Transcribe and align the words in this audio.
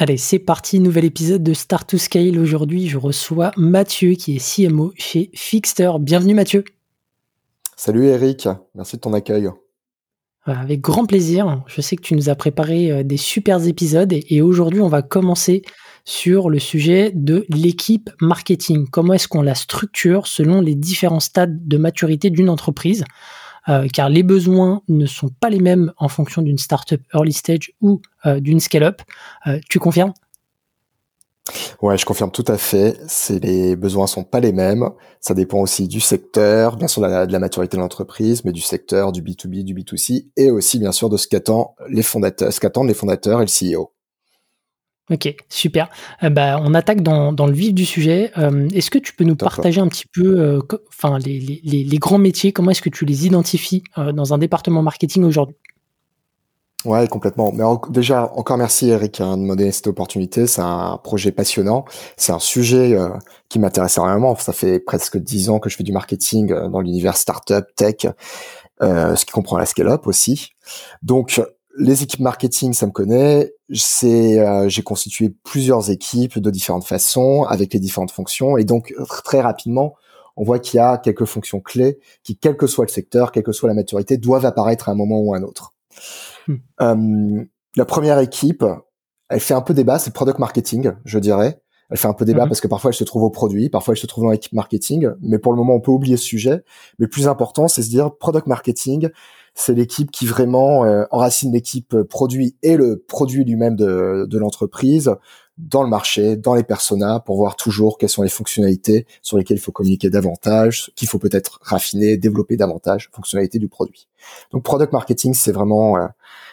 Allez, 0.00 0.16
c'est 0.16 0.38
parti, 0.38 0.78
nouvel 0.78 1.04
épisode 1.04 1.42
de 1.42 1.52
Start 1.52 1.90
to 1.90 1.98
Scale. 1.98 2.38
Aujourd'hui, 2.38 2.86
je 2.86 2.96
reçois 2.96 3.50
Mathieu 3.56 4.12
qui 4.12 4.36
est 4.36 4.38
CMO 4.38 4.92
chez 4.96 5.28
Fixter. 5.34 5.90
Bienvenue 5.98 6.34
Mathieu. 6.34 6.62
Salut 7.76 8.04
Eric, 8.04 8.48
merci 8.76 8.94
de 8.94 9.00
ton 9.00 9.12
accueil. 9.12 9.50
Avec 10.44 10.80
grand 10.82 11.04
plaisir. 11.04 11.64
Je 11.66 11.80
sais 11.80 11.96
que 11.96 12.02
tu 12.02 12.14
nous 12.14 12.28
as 12.28 12.36
préparé 12.36 12.92
euh, 12.92 13.02
des 13.02 13.16
super 13.16 13.66
épisodes 13.66 14.12
et 14.12 14.40
aujourd'hui, 14.40 14.80
on 14.80 14.86
va 14.86 15.02
commencer 15.02 15.62
sur 16.04 16.48
le 16.48 16.60
sujet 16.60 17.10
de 17.12 17.44
l'équipe 17.48 18.08
marketing. 18.20 18.86
Comment 18.88 19.14
est-ce 19.14 19.26
qu'on 19.26 19.42
la 19.42 19.56
structure 19.56 20.28
selon 20.28 20.60
les 20.60 20.76
différents 20.76 21.18
stades 21.18 21.66
de 21.66 21.76
maturité 21.76 22.30
d'une 22.30 22.50
entreprise? 22.50 23.02
euh, 23.02 23.47
car 23.92 24.08
les 24.08 24.22
besoins 24.22 24.82
ne 24.88 25.06
sont 25.06 25.28
pas 25.28 25.50
les 25.50 25.60
mêmes 25.60 25.92
en 25.98 26.08
fonction 26.08 26.42
d'une 26.42 26.58
startup 26.58 27.02
early 27.14 27.32
stage 27.32 27.72
ou 27.80 28.00
euh, 28.26 28.40
d'une 28.40 28.60
scale-up. 28.60 29.02
Euh, 29.46 29.58
tu 29.68 29.78
confirmes? 29.78 30.12
Ouais, 31.80 31.96
je 31.96 32.04
confirme 32.04 32.30
tout 32.30 32.44
à 32.48 32.58
fait. 32.58 32.98
Les 33.42 33.76
besoins 33.76 34.06
sont 34.06 34.24
pas 34.24 34.40
les 34.40 34.52
mêmes. 34.52 34.90
Ça 35.20 35.34
dépend 35.34 35.60
aussi 35.60 35.88
du 35.88 36.00
secteur, 36.00 36.76
bien 36.76 36.88
sûr 36.88 37.02
de 37.02 37.06
la, 37.06 37.26
de 37.26 37.32
la 37.32 37.38
maturité 37.38 37.76
de 37.76 37.82
l'entreprise, 37.82 38.44
mais 38.44 38.52
du 38.52 38.60
secteur, 38.60 39.12
du 39.12 39.22
B2B, 39.22 39.64
du 39.64 39.74
B2C, 39.74 40.26
et 40.36 40.50
aussi 40.50 40.78
bien 40.78 40.92
sûr 40.92 41.08
de 41.08 41.16
ce 41.16 41.26
qu'attendent 41.26 41.68
les 41.88 42.02
fondateurs, 42.02 42.52
ce 42.52 42.60
qu'attendent 42.60 42.88
les 42.88 42.94
fondateurs 42.94 43.40
et 43.40 43.46
le 43.46 43.76
CEO. 43.76 43.92
Ok, 45.10 45.34
super. 45.48 45.88
Euh, 46.22 46.28
bah, 46.28 46.60
on 46.62 46.74
attaque 46.74 47.02
dans, 47.02 47.32
dans, 47.32 47.46
le 47.46 47.52
vif 47.52 47.72
du 47.72 47.86
sujet. 47.86 48.30
Euh, 48.36 48.68
est-ce 48.74 48.90
que 48.90 48.98
tu 48.98 49.14
peux 49.14 49.24
nous 49.24 49.36
partager 49.36 49.80
un 49.80 49.88
petit 49.88 50.06
peu, 50.06 50.38
euh, 50.38 50.60
enfin 50.88 51.18
les, 51.18 51.40
les, 51.64 51.84
les, 51.84 51.98
grands 51.98 52.18
métiers, 52.18 52.52
comment 52.52 52.70
est-ce 52.72 52.82
que 52.82 52.90
tu 52.90 53.06
les 53.06 53.26
identifies 53.26 53.82
dans 53.96 54.34
un 54.34 54.38
département 54.38 54.82
marketing 54.82 55.24
aujourd'hui? 55.24 55.56
Ouais, 56.84 57.08
complètement. 57.08 57.52
Mais 57.52 57.64
déjà, 57.90 58.30
encore 58.36 58.58
merci 58.58 58.90
Eric 58.90 59.20
hein, 59.20 59.36
de 59.36 59.42
me 59.42 59.56
donner 59.56 59.72
cette 59.72 59.88
opportunité. 59.88 60.46
C'est 60.46 60.60
un 60.60 60.98
projet 61.02 61.32
passionnant. 61.32 61.86
C'est 62.16 62.32
un 62.32 62.38
sujet 62.38 62.96
qui 63.48 63.58
m'intéresse 63.58 63.96
énormément. 63.96 64.36
Ça 64.36 64.52
fait 64.52 64.78
presque 64.78 65.16
dix 65.16 65.48
ans 65.48 65.58
que 65.58 65.70
je 65.70 65.76
fais 65.76 65.82
du 65.82 65.92
marketing 65.92 66.48
dans 66.70 66.80
l'univers 66.80 67.16
startup, 67.16 67.64
tech, 67.74 68.06
ce 68.80 69.24
qui 69.24 69.32
comprend 69.32 69.58
la 69.58 69.66
scale-up 69.66 70.06
aussi. 70.06 70.50
Donc, 71.02 71.40
les 71.78 72.02
équipes 72.02 72.20
marketing, 72.20 72.72
ça 72.72 72.86
me 72.86 72.92
connaît. 72.92 73.52
C'est, 73.72 74.38
euh, 74.38 74.68
j'ai 74.68 74.82
constitué 74.82 75.30
plusieurs 75.44 75.90
équipes 75.90 76.38
de 76.38 76.50
différentes 76.50 76.84
façons 76.84 77.44
avec 77.44 77.72
les 77.72 77.80
différentes 77.80 78.10
fonctions 78.10 78.56
et 78.56 78.64
donc 78.64 78.94
très 79.24 79.40
rapidement, 79.40 79.94
on 80.36 80.44
voit 80.44 80.58
qu'il 80.58 80.78
y 80.78 80.80
a 80.80 80.98
quelques 80.98 81.24
fonctions 81.24 81.60
clés 81.60 81.98
qui, 82.22 82.36
quel 82.36 82.56
que 82.56 82.66
soit 82.66 82.84
le 82.84 82.90
secteur, 82.90 83.32
quelle 83.32 83.42
que 83.42 83.52
soit 83.52 83.68
la 83.68 83.74
maturité, 83.74 84.16
doivent 84.16 84.46
apparaître 84.46 84.88
à 84.88 84.92
un 84.92 84.94
moment 84.94 85.20
ou 85.20 85.34
à 85.34 85.38
un 85.38 85.42
autre. 85.42 85.74
Hmm. 86.46 86.56
Euh, 86.80 87.44
la 87.76 87.84
première 87.84 88.18
équipe, 88.18 88.64
elle 89.28 89.40
fait 89.40 89.54
un 89.54 89.60
peu 89.60 89.74
débat, 89.74 89.98
c'est 89.98 90.12
product 90.12 90.38
marketing, 90.38 90.92
je 91.04 91.18
dirais. 91.18 91.60
Elle 91.90 91.96
fait 91.96 92.08
un 92.08 92.12
peu 92.12 92.24
débat 92.24 92.42
mhm. 92.42 92.48
parce 92.48 92.60
que 92.60 92.68
parfois 92.68 92.90
elle 92.90 92.96
se 92.96 93.04
trouve 93.04 93.22
au 93.22 93.30
produit, 93.30 93.70
parfois 93.70 93.94
elle 93.94 93.98
se 93.98 94.06
trouve 94.06 94.24
dans 94.24 94.30
l'équipe 94.30 94.52
marketing, 94.52 95.08
mais 95.22 95.38
pour 95.38 95.52
le 95.52 95.56
moment 95.56 95.74
on 95.74 95.80
peut 95.80 95.90
oublier 95.90 96.18
ce 96.18 96.24
sujet. 96.24 96.62
Mais 96.98 97.06
plus 97.06 97.28
important, 97.28 97.66
c'est 97.66 97.82
se 97.82 97.88
dire 97.88 98.14
product 98.14 98.46
marketing, 98.46 99.08
c'est 99.58 99.74
l'équipe 99.74 100.12
qui 100.12 100.24
vraiment 100.24 100.84
euh, 100.84 101.04
enracine 101.10 101.52
l'équipe 101.52 101.92
euh, 101.92 102.04
produit 102.04 102.54
et 102.62 102.76
le 102.76 102.96
produit 102.96 103.44
lui-même 103.44 103.74
de, 103.74 104.24
de 104.28 104.38
l'entreprise 104.38 105.10
dans 105.58 105.82
le 105.82 105.88
marché, 105.88 106.36
dans 106.36 106.54
les 106.54 106.62
personas, 106.62 107.18
pour 107.18 107.36
voir 107.36 107.56
toujours 107.56 107.98
quelles 107.98 108.08
sont 108.08 108.22
les 108.22 108.28
fonctionnalités 108.28 109.04
sur 109.20 109.36
lesquelles 109.36 109.56
il 109.56 109.60
faut 109.60 109.72
communiquer 109.72 110.10
davantage, 110.10 110.92
qu'il 110.94 111.08
faut 111.08 111.18
peut-être 111.18 111.58
raffiner, 111.60 112.16
développer 112.16 112.56
davantage, 112.56 113.10
fonctionnalités 113.12 113.58
du 113.58 113.68
produit. 113.68 114.06
Donc 114.52 114.62
product 114.62 114.92
marketing, 114.92 115.34
c'est 115.34 115.50
vraiment, 115.50 115.96
euh, 115.96 116.06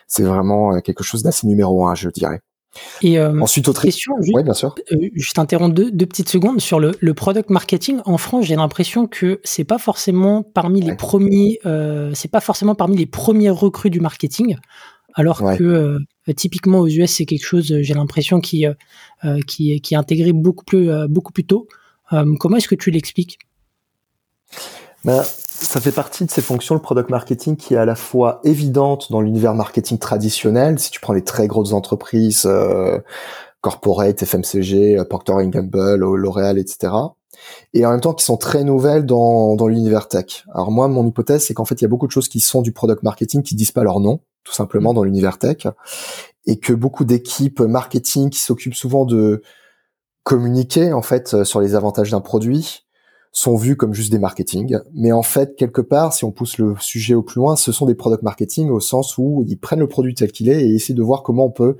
c'est 0.08 0.24
vraiment 0.24 0.82
quelque 0.82 1.04
chose 1.04 1.22
d'assez 1.22 1.46
numéro 1.46 1.86
un, 1.86 1.94
je 1.94 2.10
dirais. 2.10 2.42
Et 3.02 3.19
euh, 3.19 3.40
ensuite, 3.41 3.68
autre 3.68 3.81
question. 3.81 4.13
Juste, 4.22 4.44
bien 4.44 4.53
sûr. 4.53 4.75
Euh, 4.91 5.09
je 5.13 5.31
t'interromps 5.34 5.74
deux, 5.74 5.91
deux, 5.91 6.06
petites 6.06 6.30
secondes 6.30 6.59
sur 6.59 6.80
le, 6.80 6.91
le 7.00 7.13
product 7.13 7.50
marketing. 7.50 8.00
En 8.06 8.18
France, 8.18 8.46
j'ai 8.46 8.56
l'impression 8.56 9.08
que 9.08 9.40
c'est 9.44 9.63
pas 9.63 9.78
forcément 9.78 10.44
parmi 10.44 10.81
les 10.81 10.96
premiers, 10.96 11.59
euh, 11.66 12.12
c'est 12.13 12.31
pas 12.31 12.41
forcément 12.41 12.75
parmi 12.75 12.97
les 12.97 13.06
premiers 13.06 13.50
recrues 13.50 13.90
du 13.90 14.00
marketing, 14.00 14.58
alors 15.13 15.40
que 15.40 15.97
typiquement 16.36 16.80
aux 16.80 16.88
US, 16.88 17.12
c'est 17.12 17.25
quelque 17.25 17.46
chose, 17.46 17.74
j'ai 17.81 17.94
l'impression 17.94 18.41
qui, 18.41 18.66
qui, 19.47 19.80
qui 19.81 19.94
est 19.94 19.97
intégré 19.97 20.34
beaucoup 20.34 20.66
plus, 20.66 20.90
beaucoup 21.07 21.31
plus 21.31 21.46
tôt. 21.46 21.68
comment 22.40 22.57
est-ce 22.57 22.68
que 22.68 22.75
tu 22.75 22.92
l'expliques? 22.92 23.40
Ben, 25.06 25.24
ça 25.24 25.80
fait 25.80 25.92
partie 25.92 26.26
de 26.26 26.32
ces 26.32 26.42
fonctions, 26.42 26.74
le 26.74 26.82
product 26.82 27.12
marketing, 27.12 27.56
qui 27.56 27.76
est 27.76 27.78
à 27.78 27.86
la 27.86 27.96
fois 27.96 28.42
évidente 28.44 29.12
dans 29.12 29.22
l'univers 29.22 29.54
marketing 29.54 30.00
traditionnel. 30.00 30.80
Si 30.80 30.90
tu 30.90 31.00
prends 31.00 31.14
les 31.14 31.24
très 31.24 31.48
grosses 31.48 31.74
entreprises, 31.74 32.46
euh, 32.46 33.00
corporate, 33.62 34.24
FMCG, 34.24 34.98
euh, 34.98 35.06
Procter 35.06 35.34
Gamble, 35.48 35.96
L'Oréal, 35.96 36.58
etc. 36.58 36.92
Et 37.74 37.86
en 37.86 37.92
même 37.92 38.02
temps, 38.02 38.14
qui 38.14 38.26
sont 38.26 38.38
très 38.38 38.64
nouvelles 38.64 39.06
dans, 39.06 39.56
dans 39.56 39.68
l'univers 39.68 40.08
tech. 40.08 40.46
Alors 40.54 40.72
moi, 40.72 40.88
mon 40.88 41.06
hypothèse, 41.06 41.46
c'est 41.46 41.54
qu'en 41.54 41.66
fait, 41.66 41.76
il 41.76 41.84
y 41.84 41.86
a 41.86 41.90
beaucoup 41.90 42.08
de 42.08 42.12
choses 42.12 42.28
qui 42.28 42.40
sont 42.40 42.64
du 42.64 42.72
product 42.72 43.04
marketing 43.04 43.44
qui 43.44 43.54
disent 43.54 43.72
pas 43.72 43.84
leur 43.84 44.00
nom, 44.00 44.22
tout 44.44 44.54
simplement, 44.54 44.94
dans 44.96 45.04
l'univers 45.04 45.38
tech. 45.38 45.68
Et 46.48 46.58
que 46.58 46.74
beaucoup 46.74 47.06
d'équipes 47.06 47.60
marketing 47.60 48.32
qui 48.32 48.40
s'occupent 48.40 48.76
souvent 48.76 49.06
de 49.06 49.44
communiquer, 50.24 50.94
en 50.94 51.04
fait, 51.04 51.44
sur 51.44 51.62
les 51.62 51.76
avantages 51.76 52.10
d'un 52.10 52.22
produit, 52.22 52.84
sont 53.35 53.57
vus 53.57 53.75
comme 53.75 53.94
juste 53.94 54.13
des 54.13 54.18
marketing. 54.18 54.78
Mais 54.94 55.12
en 55.12 55.22
fait, 55.22 55.57
quelque 55.57 55.81
part, 55.81 56.13
si 56.13 56.23
on 56.23 56.31
pousse 56.31 56.57
le 56.57 56.73
sujet 56.79 57.13
au 57.16 57.22
plus 57.22 57.40
loin, 57.40 57.57
ce 57.57 57.73
sont 57.73 57.85
des 57.85 57.94
product 57.94 58.23
marketing 58.23 58.69
au 58.69 58.79
sens 58.79 59.18
où 59.18 59.44
ils 59.46 59.57
prennent 59.57 59.81
le 59.81 59.90
produit 59.90 60.16
tel 60.16 60.31
qu'il 60.31 60.47
est 60.47 60.66
et 60.66 60.73
essaient 60.73 60.94
de 60.94 61.03
voir 61.03 61.22
comment 61.22 61.45
on 61.45 61.51
peut 61.51 61.75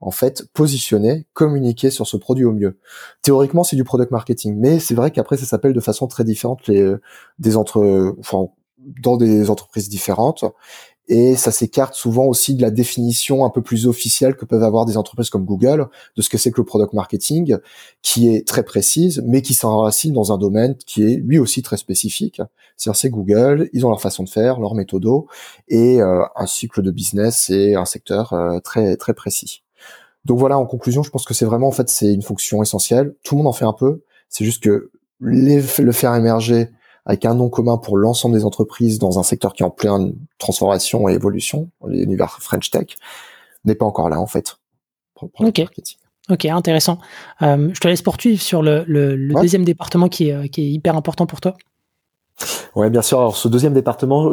en 0.00 0.12
fait 0.12 0.46
positionner, 0.54 1.26
communiquer 1.34 1.90
sur 1.90 2.06
ce 2.06 2.16
produit 2.16 2.44
au 2.44 2.52
mieux. 2.52 2.78
Théoriquement, 3.22 3.64
c'est 3.64 3.74
du 3.74 3.82
product 3.82 4.12
marketing, 4.12 4.56
mais 4.56 4.78
c'est 4.78 4.94
vrai 4.94 5.10
qu'après 5.10 5.36
ça 5.36 5.46
s'appelle 5.46 5.72
de 5.72 5.80
façon 5.80 6.06
très 6.06 6.22
différente 6.22 6.68
les 6.68 6.94
des 7.40 7.56
entre 7.56 8.14
enfin 8.20 8.48
dans 9.02 9.16
des 9.16 9.50
entreprises 9.50 9.88
différentes 9.88 10.44
et 11.10 11.34
ça 11.34 11.50
s'écarte 11.50 11.94
souvent 11.94 12.26
aussi 12.26 12.54
de 12.54 12.62
la 12.62 12.70
définition 12.70 13.44
un 13.44 13.50
peu 13.50 13.62
plus 13.62 13.88
officielle 13.88 14.36
que 14.36 14.44
peuvent 14.44 14.62
avoir 14.62 14.86
des 14.86 14.96
entreprises 14.96 15.28
comme 15.28 15.44
Google 15.44 15.88
de 16.16 16.22
ce 16.22 16.30
que 16.30 16.38
c'est 16.38 16.52
que 16.52 16.60
le 16.60 16.64
product 16.64 16.92
marketing, 16.92 17.56
qui 18.00 18.32
est 18.32 18.46
très 18.46 18.62
précise, 18.62 19.20
mais 19.26 19.42
qui 19.42 19.54
s'enracine 19.54 20.12
dans 20.12 20.32
un 20.32 20.38
domaine 20.38 20.76
qui 20.76 21.02
est 21.02 21.16
lui 21.16 21.40
aussi 21.40 21.62
très 21.62 21.76
spécifique. 21.76 22.40
C'est-à-dire 22.76 22.96
c'est 22.96 23.10
Google, 23.10 23.68
ils 23.72 23.84
ont 23.84 23.90
leur 23.90 24.00
façon 24.00 24.22
de 24.22 24.28
faire, 24.28 24.60
leur 24.60 24.76
méthodo, 24.76 25.26
et 25.66 26.00
euh, 26.00 26.22
un 26.36 26.46
cycle 26.46 26.80
de 26.80 26.92
business 26.92 27.50
et 27.50 27.74
un 27.74 27.86
secteur 27.86 28.32
euh, 28.32 28.60
très 28.60 28.96
très 28.96 29.12
précis. 29.12 29.64
Donc 30.26 30.38
voilà, 30.38 30.58
en 30.58 30.66
conclusion, 30.66 31.02
je 31.02 31.10
pense 31.10 31.24
que 31.24 31.34
c'est 31.34 31.44
vraiment 31.44 31.66
en 31.66 31.72
fait 31.72 31.88
c'est 31.88 32.14
une 32.14 32.22
fonction 32.22 32.62
essentielle. 32.62 33.16
Tout 33.24 33.34
le 33.34 33.38
monde 33.38 33.48
en 33.48 33.52
fait 33.52 33.64
un 33.64 33.72
peu. 33.72 34.04
C'est 34.28 34.44
juste 34.44 34.62
que 34.62 34.92
le 35.18 35.92
faire 35.92 36.14
émerger 36.14 36.68
avec 37.06 37.24
un 37.24 37.34
nom 37.34 37.48
commun 37.48 37.78
pour 37.78 37.96
l'ensemble 37.96 38.36
des 38.36 38.44
entreprises 38.44 38.98
dans 38.98 39.18
un 39.18 39.22
secteur 39.22 39.52
qui 39.52 39.62
est 39.62 39.66
en 39.66 39.70
pleine 39.70 40.14
transformation 40.38 41.08
et 41.08 41.14
évolution, 41.14 41.68
l'univers 41.86 42.38
French 42.40 42.70
Tech, 42.70 42.86
n'est 43.64 43.74
pas 43.74 43.86
encore 43.86 44.08
là 44.08 44.20
en 44.20 44.26
fait. 44.26 44.56
ok. 45.20 45.66
Ok, 46.28 46.44
intéressant. 46.44 46.98
Euh, 47.42 47.70
je 47.72 47.80
te 47.80 47.88
laisse 47.88 48.02
poursuivre 48.02 48.40
sur 48.40 48.62
le, 48.62 48.84
deuxième 49.40 49.64
département 49.64 50.08
qui 50.08 50.28
est, 50.28 50.48
qui 50.48 50.60
est 50.62 50.70
hyper 50.70 50.96
important 50.96 51.26
pour 51.26 51.40
toi. 51.40 51.54
Ouais, 52.76 52.88
bien 52.88 53.02
sûr. 53.02 53.18
Alors 53.18 53.36
ce 53.36 53.48
deuxième 53.48 53.74
département, 53.74 54.32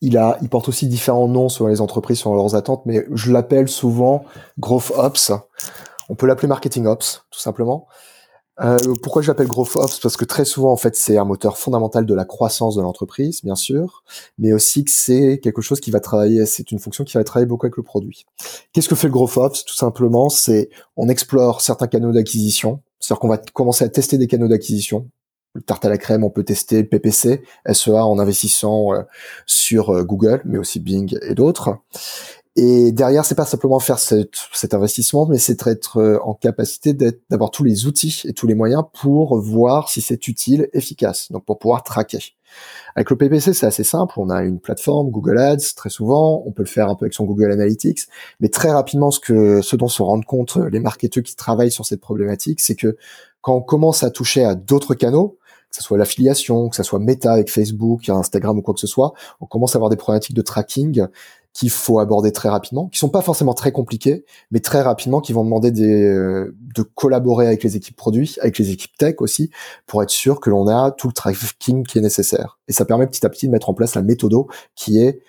il 0.00 0.16
a, 0.16 0.38
il 0.42 0.48
porte 0.48 0.68
aussi 0.68 0.86
différents 0.86 1.28
noms 1.28 1.48
selon 1.48 1.68
les 1.68 1.80
entreprises, 1.80 2.20
selon 2.20 2.34
leurs 2.34 2.54
attentes, 2.54 2.84
mais 2.86 3.04
je 3.12 3.32
l'appelle 3.32 3.68
souvent 3.68 4.24
Growth 4.58 4.92
Ops. 4.96 5.32
On 6.08 6.14
peut 6.14 6.26
l'appeler 6.26 6.48
Marketing 6.48 6.86
Ops, 6.86 7.24
tout 7.30 7.40
simplement. 7.40 7.86
Euh, 8.60 8.78
pourquoi 9.02 9.22
j'appelle 9.22 9.48
Growth 9.48 9.74
Ops 9.76 9.98
Parce 9.98 10.16
que 10.16 10.24
très 10.24 10.44
souvent, 10.44 10.70
en 10.72 10.76
fait, 10.76 10.94
c'est 10.94 11.18
un 11.18 11.24
moteur 11.24 11.58
fondamental 11.58 12.06
de 12.06 12.14
la 12.14 12.24
croissance 12.24 12.76
de 12.76 12.82
l'entreprise, 12.82 13.42
bien 13.42 13.56
sûr, 13.56 14.04
mais 14.38 14.52
aussi 14.52 14.84
que 14.84 14.90
c'est 14.92 15.40
quelque 15.42 15.60
chose 15.60 15.80
qui 15.80 15.90
va 15.90 16.00
travailler, 16.00 16.46
c'est 16.46 16.70
une 16.70 16.78
fonction 16.78 17.04
qui 17.04 17.16
va 17.16 17.24
travailler 17.24 17.48
beaucoup 17.48 17.66
avec 17.66 17.76
le 17.76 17.82
produit. 17.82 18.26
Qu'est-ce 18.72 18.88
que 18.88 18.94
fait 18.94 19.08
le 19.08 19.12
Growth 19.12 19.36
Ops 19.36 19.64
Tout 19.64 19.74
simplement, 19.74 20.28
c'est 20.28 20.70
on 20.96 21.08
explore 21.08 21.60
certains 21.60 21.88
canaux 21.88 22.12
d'acquisition, 22.12 22.80
c'est-à-dire 23.00 23.20
qu'on 23.20 23.28
va 23.28 23.38
commencer 23.38 23.84
à 23.84 23.88
tester 23.88 24.18
des 24.18 24.28
canaux 24.28 24.48
d'acquisition. 24.48 25.08
Tarte 25.66 25.84
à 25.84 25.88
la 25.88 25.98
crème, 25.98 26.24
on 26.24 26.30
peut 26.30 26.42
tester 26.42 26.82
PPC, 26.82 27.42
SEA 27.72 27.90
en 27.92 28.18
investissant 28.18 28.92
euh, 28.92 29.02
sur 29.46 29.90
euh, 29.90 30.02
Google, 30.02 30.42
mais 30.44 30.58
aussi 30.58 30.80
Bing 30.80 31.16
et 31.22 31.34
d'autres. 31.34 31.78
Et 32.56 32.92
derrière, 32.92 33.24
c'est 33.24 33.34
pas 33.34 33.46
simplement 33.46 33.80
faire 33.80 33.98
cet 33.98 34.74
investissement, 34.74 35.26
mais 35.26 35.38
c'est 35.38 35.66
être 35.66 35.96
euh, 35.96 36.18
en 36.22 36.34
capacité 36.34 36.94
d'avoir 37.28 37.50
tous 37.50 37.64
les 37.64 37.86
outils 37.86 38.22
et 38.26 38.32
tous 38.32 38.46
les 38.46 38.54
moyens 38.54 38.84
pour 38.92 39.40
voir 39.40 39.88
si 39.88 40.00
c'est 40.00 40.28
utile, 40.28 40.68
efficace. 40.72 41.32
Donc 41.32 41.44
pour 41.44 41.58
pouvoir 41.58 41.82
traquer. 41.82 42.20
Avec 42.94 43.10
le 43.10 43.16
PPC, 43.16 43.54
c'est 43.54 43.66
assez 43.66 43.82
simple. 43.82 44.14
On 44.18 44.30
a 44.30 44.44
une 44.44 44.60
plateforme, 44.60 45.10
Google 45.10 45.38
Ads, 45.38 45.74
très 45.74 45.90
souvent. 45.90 46.44
On 46.46 46.52
peut 46.52 46.62
le 46.62 46.68
faire 46.68 46.88
un 46.88 46.94
peu 46.94 47.06
avec 47.06 47.14
son 47.14 47.24
Google 47.24 47.50
Analytics. 47.50 48.02
Mais 48.38 48.48
très 48.48 48.70
rapidement, 48.70 49.10
ce 49.10 49.18
que, 49.18 49.60
ce 49.60 49.74
dont 49.74 49.88
se 49.88 50.02
rendent 50.02 50.24
compte 50.24 50.56
les 50.70 50.78
marketeurs 50.78 51.24
qui 51.24 51.34
travaillent 51.34 51.72
sur 51.72 51.84
cette 51.84 52.00
problématique, 52.00 52.60
c'est 52.60 52.76
que 52.76 52.96
quand 53.40 53.56
on 53.56 53.62
commence 53.62 54.04
à 54.04 54.10
toucher 54.10 54.44
à 54.44 54.54
d'autres 54.54 54.94
canaux, 54.94 55.38
que 55.70 55.76
ce 55.76 55.82
soit 55.82 55.98
l'affiliation, 55.98 56.68
que 56.68 56.76
ce 56.76 56.84
soit 56.84 57.00
Meta 57.00 57.32
avec 57.32 57.50
Facebook, 57.50 58.08
Instagram 58.08 58.58
ou 58.58 58.62
quoi 58.62 58.74
que 58.74 58.80
ce 58.80 58.86
soit, 58.86 59.12
on 59.40 59.46
commence 59.46 59.74
à 59.74 59.78
avoir 59.78 59.90
des 59.90 59.96
problématiques 59.96 60.36
de 60.36 60.42
tracking 60.42 61.04
qu'il 61.54 61.70
faut 61.70 62.00
aborder 62.00 62.32
très 62.32 62.48
rapidement, 62.48 62.88
qui 62.88 62.98
sont 62.98 63.08
pas 63.08 63.22
forcément 63.22 63.54
très 63.54 63.72
compliqués, 63.72 64.24
mais 64.50 64.60
très 64.60 64.82
rapidement 64.82 65.20
qui 65.20 65.32
vont 65.32 65.44
demander 65.44 65.70
des, 65.70 66.02
euh, 66.02 66.54
de 66.74 66.82
collaborer 66.82 67.46
avec 67.46 67.62
les 67.62 67.76
équipes 67.76 67.96
produits, 67.96 68.36
avec 68.40 68.58
les 68.58 68.72
équipes 68.72 68.96
tech 68.98 69.14
aussi, 69.20 69.50
pour 69.86 70.02
être 70.02 70.10
sûr 70.10 70.40
que 70.40 70.50
l'on 70.50 70.66
a 70.66 70.90
tout 70.90 71.06
le 71.06 71.12
tracking 71.12 71.86
qui 71.86 71.98
est 71.98 72.02
nécessaire. 72.02 72.58
Et 72.66 72.72
ça 72.72 72.84
permet 72.84 73.06
petit 73.06 73.24
à 73.24 73.30
petit 73.30 73.46
de 73.46 73.52
mettre 73.52 73.70
en 73.70 73.74
place 73.74 73.94
la 73.94 74.02
méthode 74.02 74.34
qui 74.74 74.98
est 74.98 75.20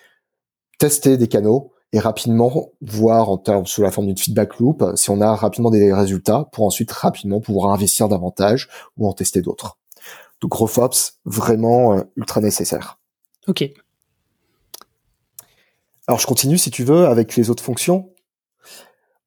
tester 0.78 1.16
des 1.16 1.28
canaux 1.28 1.72
et 1.92 2.00
rapidement 2.00 2.72
voir 2.80 3.30
en 3.30 3.38
termes 3.38 3.66
sous 3.66 3.82
la 3.82 3.90
forme 3.90 4.08
d'une 4.08 4.18
feedback 4.18 4.58
loop 4.58 4.84
si 4.96 5.10
on 5.10 5.20
a 5.20 5.34
rapidement 5.34 5.70
des 5.70 5.92
résultats 5.92 6.48
pour 6.52 6.64
ensuite 6.64 6.90
rapidement 6.90 7.40
pouvoir 7.40 7.72
investir 7.72 8.08
davantage 8.08 8.68
ou 8.96 9.06
en 9.06 9.12
tester 9.12 9.42
d'autres. 9.42 9.78
Donc 10.40 10.50
GrowthOps, 10.50 11.20
vraiment 11.24 11.94
euh, 11.94 12.02
ultra 12.16 12.40
nécessaire. 12.40 12.98
Ok. 13.46 13.70
Alors 16.08 16.20
je 16.20 16.26
continue 16.26 16.56
si 16.56 16.70
tu 16.70 16.84
veux 16.84 17.06
avec 17.06 17.34
les 17.36 17.50
autres 17.50 17.64
fonctions. 17.64 18.12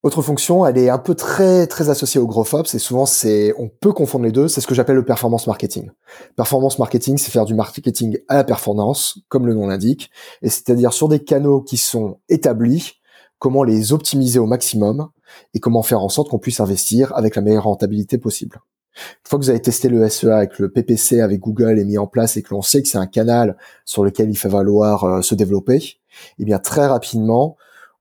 Autre 0.01 0.21
fonction, 0.21 0.65
elle 0.65 0.77
est 0.77 0.89
un 0.89 0.97
peu 0.97 1.13
très 1.13 1.67
très 1.67 1.89
associée 1.89 2.21
au 2.21 2.27
GrowthOps 2.27 2.73
et 2.73 2.79
souvent 2.79 3.05
c'est 3.05 3.53
on 3.57 3.67
peut 3.67 3.91
confondre 3.91 4.23
les 4.23 4.31
deux. 4.31 4.47
C'est 4.47 4.61
ce 4.61 4.67
que 4.67 4.73
j'appelle 4.73 4.95
le 4.95 5.03
performance 5.03 5.45
marketing. 5.45 5.89
Performance 6.37 6.79
marketing, 6.79 7.17
c'est 7.17 7.31
faire 7.31 7.43
du 7.43 7.53
marketing 7.53 8.17
à 8.29 8.35
la 8.35 8.43
performance, 8.45 9.19
comme 9.27 9.45
le 9.45 9.53
nom 9.53 9.67
l'indique, 9.67 10.09
et 10.41 10.47
c'est-à-dire 10.47 10.93
sur 10.93 11.09
des 11.09 11.21
canaux 11.21 11.61
qui 11.61 11.75
sont 11.75 12.21
établis, 12.29 12.98
comment 13.39 13.63
les 13.63 13.93
optimiser 13.93 14.39
au 14.39 14.45
maximum 14.45 15.09
et 15.53 15.59
comment 15.59 15.81
faire 15.81 16.03
en 16.03 16.09
sorte 16.09 16.29
qu'on 16.29 16.39
puisse 16.39 16.59
investir 16.59 17.15
avec 17.15 17.35
la 17.35 17.41
meilleure 17.41 17.63
rentabilité 17.63 18.17
possible. 18.17 18.61
Une 18.95 19.29
fois 19.29 19.39
que 19.39 19.45
vous 19.45 19.49
avez 19.49 19.61
testé 19.61 19.87
le 19.87 20.07
SEA 20.09 20.37
avec 20.37 20.59
le 20.59 20.69
PPC 20.69 21.21
avec 21.21 21.39
Google 21.39 21.79
et 21.79 21.85
mis 21.85 21.97
en 21.97 22.07
place 22.07 22.37
et 22.37 22.41
que 22.41 22.53
l'on 22.53 22.61
sait 22.61 22.81
que 22.81 22.87
c'est 22.87 22.97
un 22.97 23.07
canal 23.07 23.57
sur 23.85 24.03
lequel 24.03 24.29
il 24.29 24.37
fait 24.37 24.49
valoir 24.49 25.03
euh, 25.03 25.21
se 25.21 25.35
développer, 25.35 25.99
eh 26.37 26.45
bien 26.45 26.59
très 26.59 26.85
rapidement, 26.85 27.55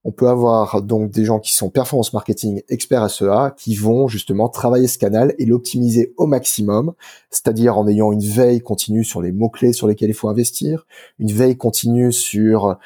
on 0.05 0.13
peut 0.13 0.29
avoir 0.29 0.81
donc 0.81 1.11
des 1.11 1.25
gens 1.25 1.39
qui 1.39 1.53
sont 1.53 1.71
performance 1.71 2.13
marketing 2.13 2.63
experts 2.69 3.11
SEA 3.11 3.55
qui 3.57 3.75
vont 3.75 4.09
justement 4.09 4.49
travailler 4.49 4.89
ce 4.89 4.97
canal 4.97 5.35
et 5.39 5.45
l'optimiser 5.45 6.15
au 6.17 6.27
maximum, 6.27 6.95
c'est-à-dire 7.31 7.77
en 7.77 7.87
ayant 7.87 8.11
une 8.13 8.25
veille 8.25 8.61
continue 8.61 9.05
sur 9.05 9.21
les 9.21 9.33
mots-clés 9.33 9.73
sur 9.73 9.87
lesquels 9.87 10.11
il 10.11 10.15
faut 10.15 10.29
investir, 10.29 10.87
une 11.19 11.33
veille 11.33 11.57
continue 11.57 12.13
sur 12.13 12.79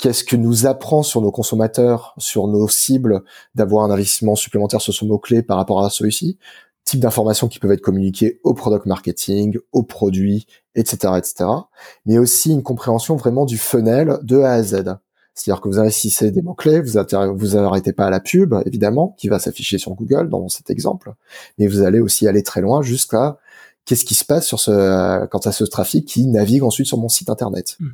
qu'est-ce 0.00 0.24
que 0.24 0.36
nous 0.36 0.66
apprend 0.66 1.02
sur 1.02 1.20
nos 1.20 1.30
consommateurs, 1.30 2.14
sur 2.18 2.48
nos 2.48 2.68
cibles, 2.68 3.22
d'avoir 3.54 3.84
un 3.84 3.90
investissement 3.90 4.34
supplémentaire 4.34 4.80
sur 4.80 4.94
ce 4.94 5.04
mot-clé 5.04 5.42
par 5.42 5.58
rapport 5.58 5.84
à 5.84 5.90
celui-ci, 5.90 6.38
type 6.84 7.00
d'informations 7.00 7.48
qui 7.48 7.58
peuvent 7.58 7.72
être 7.72 7.82
communiquées 7.82 8.40
au 8.42 8.54
product 8.54 8.86
marketing, 8.86 9.58
aux 9.72 9.82
produits, 9.82 10.46
etc., 10.74 11.14
etc. 11.18 11.44
Mais 12.06 12.18
aussi 12.18 12.52
une 12.52 12.62
compréhension 12.62 13.16
vraiment 13.16 13.44
du 13.44 13.58
funnel 13.58 14.18
de 14.22 14.40
A 14.40 14.52
à 14.52 14.62
Z. 14.62 14.96
C'est-à-dire 15.34 15.60
que 15.60 15.68
vous 15.68 15.78
investissez 15.78 16.30
des 16.30 16.42
mots-clés, 16.42 16.80
vous 16.80 16.98
vous 17.36 17.56
arrêtez 17.56 17.92
pas 17.92 18.06
à 18.06 18.10
la 18.10 18.20
pub, 18.20 18.54
évidemment, 18.66 19.14
qui 19.18 19.28
va 19.28 19.38
s'afficher 19.38 19.78
sur 19.78 19.94
Google 19.94 20.28
dans 20.28 20.48
cet 20.48 20.70
exemple, 20.70 21.14
mais 21.58 21.66
vous 21.66 21.82
allez 21.82 22.00
aussi 22.00 22.26
aller 22.26 22.42
très 22.42 22.60
loin 22.60 22.82
jusqu'à 22.82 23.38
qu'est-ce 23.84 24.04
qui 24.04 24.14
se 24.14 24.24
passe 24.24 24.46
sur 24.46 24.60
ce, 24.60 25.26
quant 25.26 25.38
à 25.38 25.52
ce 25.52 25.64
trafic 25.64 26.06
qui 26.06 26.26
navigue 26.26 26.62
ensuite 26.62 26.86
sur 26.86 26.98
mon 26.98 27.08
site 27.08 27.30
internet. 27.30 27.76
Hmm. 27.80 27.90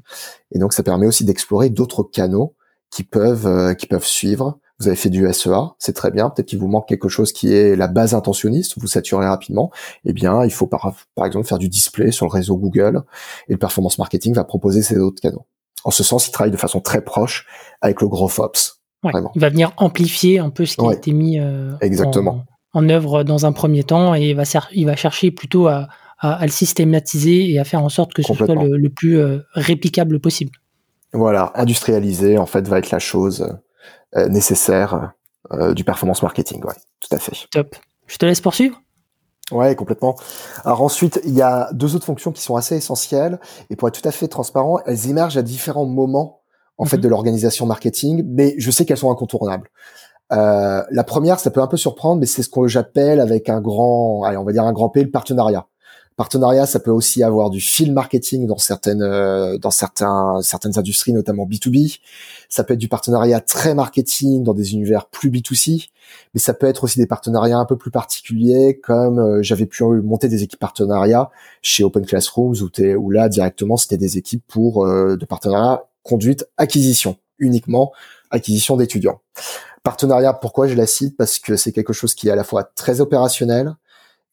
Et 0.52 0.58
donc, 0.58 0.72
ça 0.72 0.82
permet 0.82 1.06
aussi 1.06 1.24
d'explorer 1.24 1.70
d'autres 1.70 2.02
canaux 2.02 2.54
qui 2.90 3.02
peuvent, 3.02 3.46
euh, 3.46 3.74
qui 3.74 3.86
peuvent 3.86 4.06
suivre 4.06 4.58
vous 4.78 4.88
avez 4.88 4.96
fait 4.96 5.10
du 5.10 5.32
SEA, 5.32 5.74
c'est 5.78 5.94
très 5.94 6.10
bien. 6.10 6.28
Peut-être 6.28 6.48
qu'il 6.48 6.58
vous 6.58 6.68
manque 6.68 6.86
quelque 6.86 7.08
chose 7.08 7.32
qui 7.32 7.52
est 7.52 7.76
la 7.76 7.88
base 7.88 8.14
intentionniste, 8.14 8.74
vous 8.78 8.86
saturez 8.86 9.26
rapidement. 9.26 9.70
Eh 10.04 10.12
bien, 10.12 10.44
il 10.44 10.52
faut 10.52 10.66
par, 10.66 10.94
par 11.14 11.24
exemple 11.24 11.46
faire 11.46 11.58
du 11.58 11.68
display 11.68 12.10
sur 12.10 12.26
le 12.26 12.30
réseau 12.30 12.56
Google 12.56 13.02
et 13.48 13.52
le 13.52 13.58
performance 13.58 13.98
marketing 13.98 14.34
va 14.34 14.44
proposer 14.44 14.82
ces 14.82 14.98
autres 14.98 15.20
canaux. 15.20 15.46
En 15.84 15.90
ce 15.90 16.02
sens, 16.02 16.28
il 16.28 16.30
travaille 16.30 16.50
de 16.50 16.58
façon 16.58 16.80
très 16.80 17.02
proche 17.02 17.46
avec 17.80 18.02
le 18.02 18.08
Growth 18.08 18.38
Ops. 18.38 18.82
Il 19.04 19.40
va 19.40 19.48
venir 19.48 19.72
amplifier 19.76 20.40
un 20.40 20.50
peu 20.50 20.66
ce 20.66 20.76
qui 20.76 20.86
a 20.86 20.92
été 20.92 21.12
mis 21.12 21.38
euh, 21.38 21.72
Exactement. 21.80 22.32
En, 22.32 22.44
œuvre 22.74 23.22
dans 23.22 23.46
un 23.46 23.52
premier 23.52 23.84
temps 23.84 24.14
et 24.14 24.30
il 24.30 24.36
va, 24.36 24.42
il 24.72 24.86
va 24.86 24.96
chercher 24.96 25.30
plutôt 25.30 25.66
à, 25.68 25.88
à, 26.18 26.44
le 26.44 26.50
systématiser 26.50 27.50
et 27.50 27.58
à 27.58 27.64
faire 27.64 27.82
en 27.82 27.88
sorte 27.88 28.12
que 28.12 28.22
ce 28.22 28.34
soit 28.34 28.54
le, 28.54 28.88
plus 28.88 29.18
euh, 29.18 29.38
réplicable 29.52 30.20
possible. 30.20 30.52
Voilà, 31.12 31.52
industrialiser 31.54 32.38
en 32.38 32.46
fait 32.46 32.66
va 32.68 32.78
être 32.78 32.90
la 32.90 32.98
chose 32.98 33.56
euh, 34.16 34.28
nécessaire 34.28 35.12
euh, 35.52 35.74
du 35.74 35.84
performance 35.84 36.22
marketing. 36.22 36.64
Ouais, 36.64 36.74
tout 37.00 37.14
à 37.14 37.18
fait. 37.18 37.46
Top. 37.50 37.76
Je 38.06 38.16
te 38.18 38.26
laisse 38.26 38.40
poursuivre. 38.40 38.80
Ouais, 39.52 39.76
complètement. 39.76 40.16
Alors 40.64 40.82
ensuite, 40.82 41.20
il 41.24 41.34
y 41.34 41.42
a 41.42 41.70
deux 41.72 41.94
autres 41.94 42.04
fonctions 42.04 42.32
qui 42.32 42.42
sont 42.42 42.56
assez 42.56 42.76
essentielles 42.76 43.38
et 43.70 43.76
pour 43.76 43.86
être 43.86 44.00
tout 44.00 44.08
à 44.08 44.10
fait 44.10 44.26
transparent, 44.26 44.80
elles 44.86 45.08
émergent 45.08 45.36
à 45.36 45.42
différents 45.42 45.86
moments 45.86 46.40
en 46.78 46.84
fait 46.84 46.96
mhm. 46.96 47.02
de 47.04 47.08
l'organisation 47.08 47.66
marketing, 47.66 48.24
mais 48.26 48.54
je 48.58 48.70
sais 48.70 48.84
qu'elles 48.84 48.96
sont 48.96 49.10
incontournables. 49.10 49.70
Euh, 50.32 50.82
la 50.90 51.04
première, 51.04 51.38
ça 51.38 51.50
peut 51.50 51.62
un 51.62 51.66
peu 51.66 51.76
surprendre, 51.76 52.20
mais 52.20 52.26
c'est 52.26 52.42
ce 52.42 52.48
que 52.48 52.66
j'appelle 52.66 53.20
avec 53.20 53.48
un 53.48 53.60
grand, 53.60 54.24
allez, 54.24 54.36
on 54.36 54.44
va 54.44 54.52
dire 54.52 54.64
un 54.64 54.72
grand 54.72 54.88
P, 54.88 55.04
le 55.04 55.10
partenariat. 55.10 55.66
Partenariat, 56.16 56.64
ça 56.64 56.80
peut 56.80 56.90
aussi 56.90 57.22
avoir 57.22 57.50
du 57.50 57.60
field 57.60 57.92
marketing 57.92 58.46
dans 58.46 58.56
certaines 58.56 59.02
euh, 59.02 59.58
dans 59.58 59.70
certains 59.70 60.40
certaines 60.40 60.78
industries, 60.78 61.12
notamment 61.12 61.44
B2B. 61.44 61.98
Ça 62.48 62.64
peut 62.64 62.72
être 62.72 62.80
du 62.80 62.88
partenariat 62.88 63.40
très 63.40 63.74
marketing 63.74 64.42
dans 64.42 64.54
des 64.54 64.72
univers 64.72 65.10
plus 65.10 65.28
B2C, 65.28 65.90
mais 66.32 66.40
ça 66.40 66.54
peut 66.54 66.66
être 66.66 66.84
aussi 66.84 66.98
des 66.98 67.06
partenariats 67.06 67.58
un 67.58 67.66
peu 67.66 67.76
plus 67.76 67.90
particuliers, 67.90 68.80
comme 68.82 69.18
euh, 69.18 69.42
j'avais 69.42 69.66
pu 69.66 69.84
monter 69.84 70.28
des 70.28 70.42
équipes 70.42 70.58
partenariats 70.58 71.28
chez 71.60 71.84
Open 71.84 72.06
Classrooms, 72.06 72.62
où, 72.62 72.70
où 72.98 73.10
là 73.10 73.28
directement 73.28 73.76
c'était 73.76 73.98
des 73.98 74.16
équipes 74.16 74.42
pour 74.48 74.86
euh, 74.86 75.18
de 75.18 75.26
partenariat 75.26 75.84
conduite 76.02 76.48
acquisition 76.56 77.16
uniquement 77.38 77.92
acquisition 78.30 78.76
d'étudiants. 78.76 79.20
Partenariat, 79.82 80.32
pourquoi 80.34 80.66
je 80.66 80.74
la 80.74 80.86
cite? 80.86 81.16
Parce 81.16 81.38
que 81.38 81.56
c'est 81.56 81.72
quelque 81.72 81.92
chose 81.92 82.14
qui 82.14 82.28
est 82.28 82.30
à 82.30 82.36
la 82.36 82.44
fois 82.44 82.64
très 82.64 83.00
opérationnel, 83.00 83.74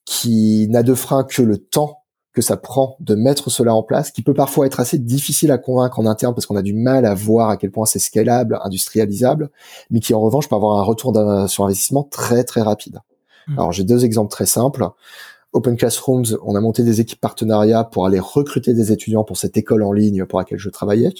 qui 0.05 0.67
n'a 0.69 0.83
de 0.83 0.93
frein 0.93 1.23
que 1.23 1.41
le 1.41 1.57
temps 1.57 2.03
que 2.33 2.41
ça 2.41 2.57
prend 2.57 2.97
de 3.00 3.13
mettre 3.13 3.51
cela 3.51 3.75
en 3.75 3.83
place, 3.83 4.12
qui 4.12 4.23
peut 4.23 4.33
parfois 4.33 4.65
être 4.65 4.79
assez 4.79 4.97
difficile 4.97 5.51
à 5.51 5.59
convaincre 5.59 6.00
en 6.00 6.07
interne 6.07 6.33
parce 6.33 6.47
qu'on 6.47 6.55
a 6.55 6.63
du 6.63 6.73
mal 6.73 7.05
à 7.05 7.13
voir 7.13 7.50
à 7.50 7.57
quel 7.57 7.69
point 7.69 7.85
c'est 7.85 8.00
scalable, 8.00 8.59
industrialisable, 8.63 9.51
mais 9.91 10.00
qui 10.00 10.15
en 10.15 10.19
revanche 10.19 10.50
peut 10.50 10.55
avoir 10.55 10.79
un 10.79 10.83
retour 10.83 11.13
sur 11.47 11.65
investissement 11.65 12.03
très 12.03 12.43
très 12.43 12.62
rapide. 12.62 13.00
Hmm. 13.47 13.59
Alors 13.59 13.71
j'ai 13.71 13.83
deux 13.83 14.03
exemples 14.03 14.31
très 14.31 14.47
simples. 14.47 14.89
Open 15.53 15.77
Classrooms, 15.77 16.38
on 16.43 16.55
a 16.55 16.59
monté 16.59 16.81
des 16.81 17.00
équipes 17.00 17.21
partenariats 17.21 17.83
pour 17.83 18.07
aller 18.07 18.19
recruter 18.19 18.73
des 18.73 18.91
étudiants 18.91 19.23
pour 19.23 19.38
cette 19.38 19.55
école 19.55 19.83
en 19.83 19.91
ligne 19.91 20.25
pour 20.25 20.39
laquelle 20.39 20.57
je 20.57 20.69
travaillais. 20.69 21.13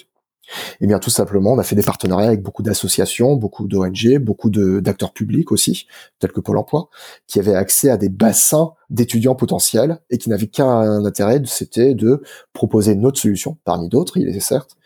Eh 0.80 0.86
bien, 0.86 0.98
tout 0.98 1.10
simplement, 1.10 1.52
on 1.52 1.58
a 1.58 1.62
fait 1.62 1.76
des 1.76 1.82
partenariats 1.82 2.28
avec 2.28 2.42
beaucoup 2.42 2.62
d'associations, 2.62 3.36
beaucoup 3.36 3.66
d'ONG, 3.66 4.18
beaucoup 4.18 4.50
d'acteurs 4.50 5.12
publics 5.12 5.52
aussi, 5.52 5.86
tels 6.18 6.32
que 6.32 6.40
Pôle 6.40 6.58
Emploi, 6.58 6.88
qui 7.26 7.38
avaient 7.38 7.54
accès 7.54 7.90
à 7.90 7.96
des 7.96 8.08
bassins 8.08 8.72
d'étudiants 8.90 9.34
potentiels 9.34 9.98
et 10.10 10.18
qui 10.18 10.30
n'avaient 10.30 10.46
qu'un 10.46 11.04
intérêt, 11.04 11.42
c'était 11.46 11.94
de 11.94 12.22
proposer 12.52 12.92
une 12.92 13.06
autre 13.06 13.20
solution, 13.20 13.58
parmi 13.64 13.88
d'autres, 13.88 14.16
il 14.16 14.28
est 14.28 14.40
certes, 14.40 14.76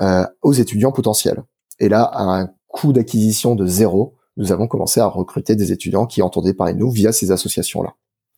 euh, 0.00 0.26
aux 0.42 0.52
étudiants 0.52 0.92
potentiels. 0.92 1.42
Et 1.80 1.88
là, 1.88 2.02
à 2.02 2.22
un 2.22 2.50
coût 2.68 2.92
d'acquisition 2.92 3.54
de 3.54 3.66
zéro, 3.66 4.14
nous 4.36 4.52
avons 4.52 4.66
commencé 4.66 5.00
à 5.00 5.06
recruter 5.06 5.54
des 5.54 5.72
étudiants 5.72 6.06
qui 6.06 6.22
entendaient 6.22 6.54
parler 6.54 6.74
de 6.74 6.78
nous 6.78 6.90
via 6.90 7.12
ces 7.12 7.30
associations-là. 7.30 7.94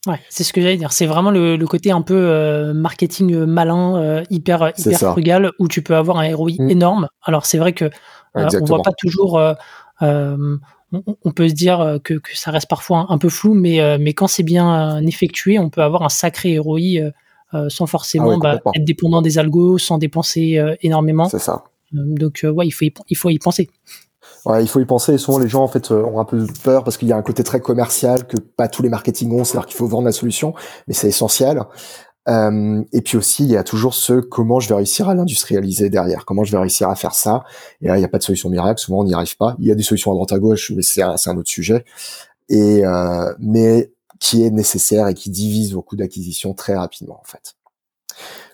Ouais, 0.06 0.20
c'est 0.28 0.44
ce 0.44 0.52
que 0.52 0.60
j'allais 0.60 0.76
dire. 0.76 0.92
C'est 0.92 1.06
vraiment 1.06 1.30
le, 1.30 1.56
côté 1.66 1.90
un 1.90 2.02
peu 2.02 2.14
euh, 2.14 2.72
marketing 2.72 3.34
euh, 3.34 3.46
malin, 3.46 3.96
euh, 3.96 4.22
hyper 4.30 4.72
hyper 4.78 4.98
frugal, 4.98 5.50
où 5.58 5.68
tu 5.68 5.82
peux 5.82 5.96
avoir 5.96 6.18
un 6.18 6.34
ROI 6.34 6.52
mm. 6.58 6.70
énorme. 6.70 7.08
Alors 7.22 7.46
c'est 7.46 7.58
vrai 7.58 7.72
que 7.72 7.90
on 8.34 8.46
voit 8.64 8.82
pas 8.82 8.92
toujours. 8.96 9.40
On, 10.00 11.32
peut 11.32 11.48
se 11.48 11.54
dire 11.54 11.98
que, 12.04 12.20
ça 12.32 12.50
reste 12.50 12.68
parfois 12.68 13.06
un, 13.08 13.18
peu 13.18 13.28
flou, 13.28 13.54
mais 13.54 13.98
mais 13.98 14.12
quand 14.12 14.28
c'est 14.28 14.42
bien 14.42 15.00
effectué, 15.00 15.58
on 15.58 15.70
peut 15.70 15.82
avoir 15.82 16.02
un 16.02 16.08
sacré 16.08 16.58
ROI 16.58 17.10
sans 17.68 17.86
forcément 17.86 18.38
ah 18.42 18.58
bah, 18.64 18.72
être 18.75 18.84
dépendant 18.84 19.22
des 19.22 19.38
algos, 19.38 19.78
sans 19.78 19.98
dépenser 19.98 20.62
énormément. 20.82 21.28
C'est 21.28 21.38
ça. 21.38 21.64
donc 21.92 22.44
ouais, 22.44 22.66
il 22.66 22.72
faut 22.72 22.86
il 23.08 23.16
faut 23.16 23.30
y 23.30 23.38
penser. 23.38 23.68
Ouais, 24.46 24.62
il 24.62 24.68
faut 24.68 24.78
y 24.78 24.84
penser. 24.84 25.14
Et 25.14 25.18
souvent, 25.18 25.38
les 25.38 25.48
gens 25.48 25.64
en 25.64 25.68
fait 25.68 25.90
euh, 25.90 26.04
ont 26.04 26.20
un 26.20 26.24
peu 26.24 26.46
peur 26.62 26.84
parce 26.84 26.96
qu'il 26.96 27.08
y 27.08 27.12
a 27.12 27.16
un 27.16 27.22
côté 27.22 27.42
très 27.42 27.60
commercial 27.60 28.28
que 28.28 28.36
pas 28.38 28.68
tous 28.68 28.80
les 28.80 28.88
marketing 28.88 29.32
ont, 29.32 29.42
c'est-à-dire 29.42 29.66
qu'il 29.66 29.76
faut 29.76 29.88
vendre 29.88 30.04
la 30.04 30.12
solution, 30.12 30.54
mais 30.86 30.94
c'est 30.94 31.08
essentiel. 31.08 31.62
Euh, 32.28 32.82
et 32.92 33.02
puis 33.02 33.16
aussi, 33.16 33.42
il 33.42 33.50
y 33.50 33.56
a 33.56 33.64
toujours 33.64 33.94
ce 33.94 34.20
comment 34.20 34.60
je 34.60 34.68
vais 34.68 34.76
réussir 34.76 35.08
à 35.08 35.14
l'industrialiser 35.14 35.90
derrière, 35.90 36.24
comment 36.24 36.44
je 36.44 36.52
vais 36.52 36.58
réussir 36.58 36.88
à 36.88 36.94
faire 36.94 37.14
ça? 37.14 37.42
Et 37.80 37.88
là, 37.88 37.96
il 37.96 37.98
n'y 37.98 38.04
a 38.04 38.08
pas 38.08 38.18
de 38.18 38.22
solution 38.22 38.48
miracle, 38.48 38.80
souvent 38.80 39.00
on 39.00 39.04
n'y 39.04 39.14
arrive 39.14 39.36
pas. 39.36 39.56
Il 39.58 39.66
y 39.66 39.72
a 39.72 39.74
des 39.74 39.82
solutions 39.82 40.12
à 40.12 40.14
droite 40.14 40.32
à 40.32 40.38
gauche, 40.38 40.72
mais 40.74 40.82
c'est 40.82 41.02
un, 41.02 41.16
un, 41.26 41.36
autre 41.36 41.50
sujet. 41.50 41.84
Et 42.48 42.86
euh, 42.86 43.32
mais 43.40 43.92
qui 44.20 44.44
est 44.44 44.50
nécessaire 44.50 45.08
et 45.08 45.14
qui 45.14 45.30
divise 45.30 45.72
beaucoup 45.72 45.96
d'acquisitions 45.96 46.54
très 46.54 46.76
rapidement 46.76 47.20
en 47.20 47.24
fait. 47.24 47.56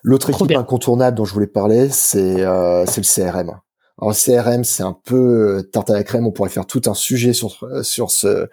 L'autre 0.03 0.31
équipe 0.31 0.57
incontournable 0.57 1.17
dont 1.19 1.27
je 1.27 1.35
voulais 1.35 1.47
parler, 1.47 1.91
c'est 1.91 2.41
euh, 2.41 2.85
le 2.85 3.03
CRM. 3.03 3.61
Alors 4.03 4.17
CRM, 4.17 4.65
c'est 4.65 4.83
un 4.83 4.99
peu 5.05 5.59
euh, 5.59 5.63
tarte 5.63 5.89
à 5.91 5.93
la 5.93 6.03
crème. 6.03 6.27
On 6.27 6.33
pourrait 6.33 6.51
faire 6.51 6.67
tout 6.67 6.83
un 6.87 6.95
sujet 6.95 7.33
sur 7.33 7.63
euh, 7.63 7.85
sur 7.85 8.11
ce 8.11 8.49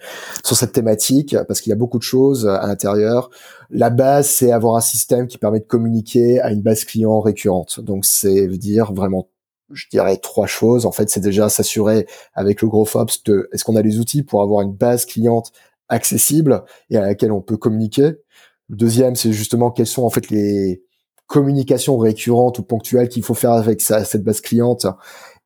sur 0.46 0.56
cette 0.56 0.74
thématique 0.74 1.36
parce 1.48 1.60
qu'il 1.62 1.72
y 1.72 1.74
a 1.74 1.75
beaucoup 1.75 1.98
de 1.98 2.03
choses 2.03 2.48
à 2.48 2.68
l'intérieur. 2.68 3.32
La 3.72 3.89
base, 3.89 4.29
c'est 4.29 4.51
avoir 4.51 4.75
un 4.75 4.82
système 4.82 5.25
qui 5.25 5.39
permet 5.39 5.60
de 5.60 5.65
communiquer 5.65 6.39
à 6.39 6.51
une 6.51 6.62
base 6.62 6.86
client 6.86 7.20
récurrente. 7.20 7.79
Donc, 7.79 8.06
c'est 8.06 8.48
dire 8.48 8.94
vraiment, 8.94 9.27
je 9.72 9.88
dirais 9.89 10.18
trois 10.18 10.46
choses. 10.46 10.86
En 10.86 10.91
fait, 10.91 11.10
c'est 11.10 11.20
déjà 11.20 11.50
s'assurer 11.50 12.06
avec 12.36 12.62
le 12.62 12.68
gros 12.68 12.86
FOPS 12.86 13.24
de 13.24 13.50
est-ce 13.51 13.63
qu'on 13.63 13.75
a 13.75 13.82
les 13.82 13.98
outils 13.98 14.22
pour 14.22 14.44
avoir 14.44 14.62
une 14.62 14.74
base 14.74 15.06
cliente 15.06 15.51
accessible 15.88 16.63
et 16.91 16.98
à 16.98 17.01
laquelle 17.01 17.32
on 17.32 17.41
peut 17.41 17.58
communiquer? 17.58 18.18
Le 18.70 18.75
deuxième, 18.75 19.15
c'est 19.15 19.34
justement 19.34 19.72
quelles 19.72 19.88
sont 19.88 20.03
en 20.03 20.12
fait 20.12 20.29
les 20.29 20.84
communications 21.29 21.98
récurrentes 21.98 22.58
ou 22.58 22.63
ponctuelles 22.63 23.08
qu'il 23.08 23.24
faut 23.24 23.36
faire 23.36 23.51
avec 23.51 23.82
cette 23.82 24.24
base 24.24 24.41
cliente 24.41 24.88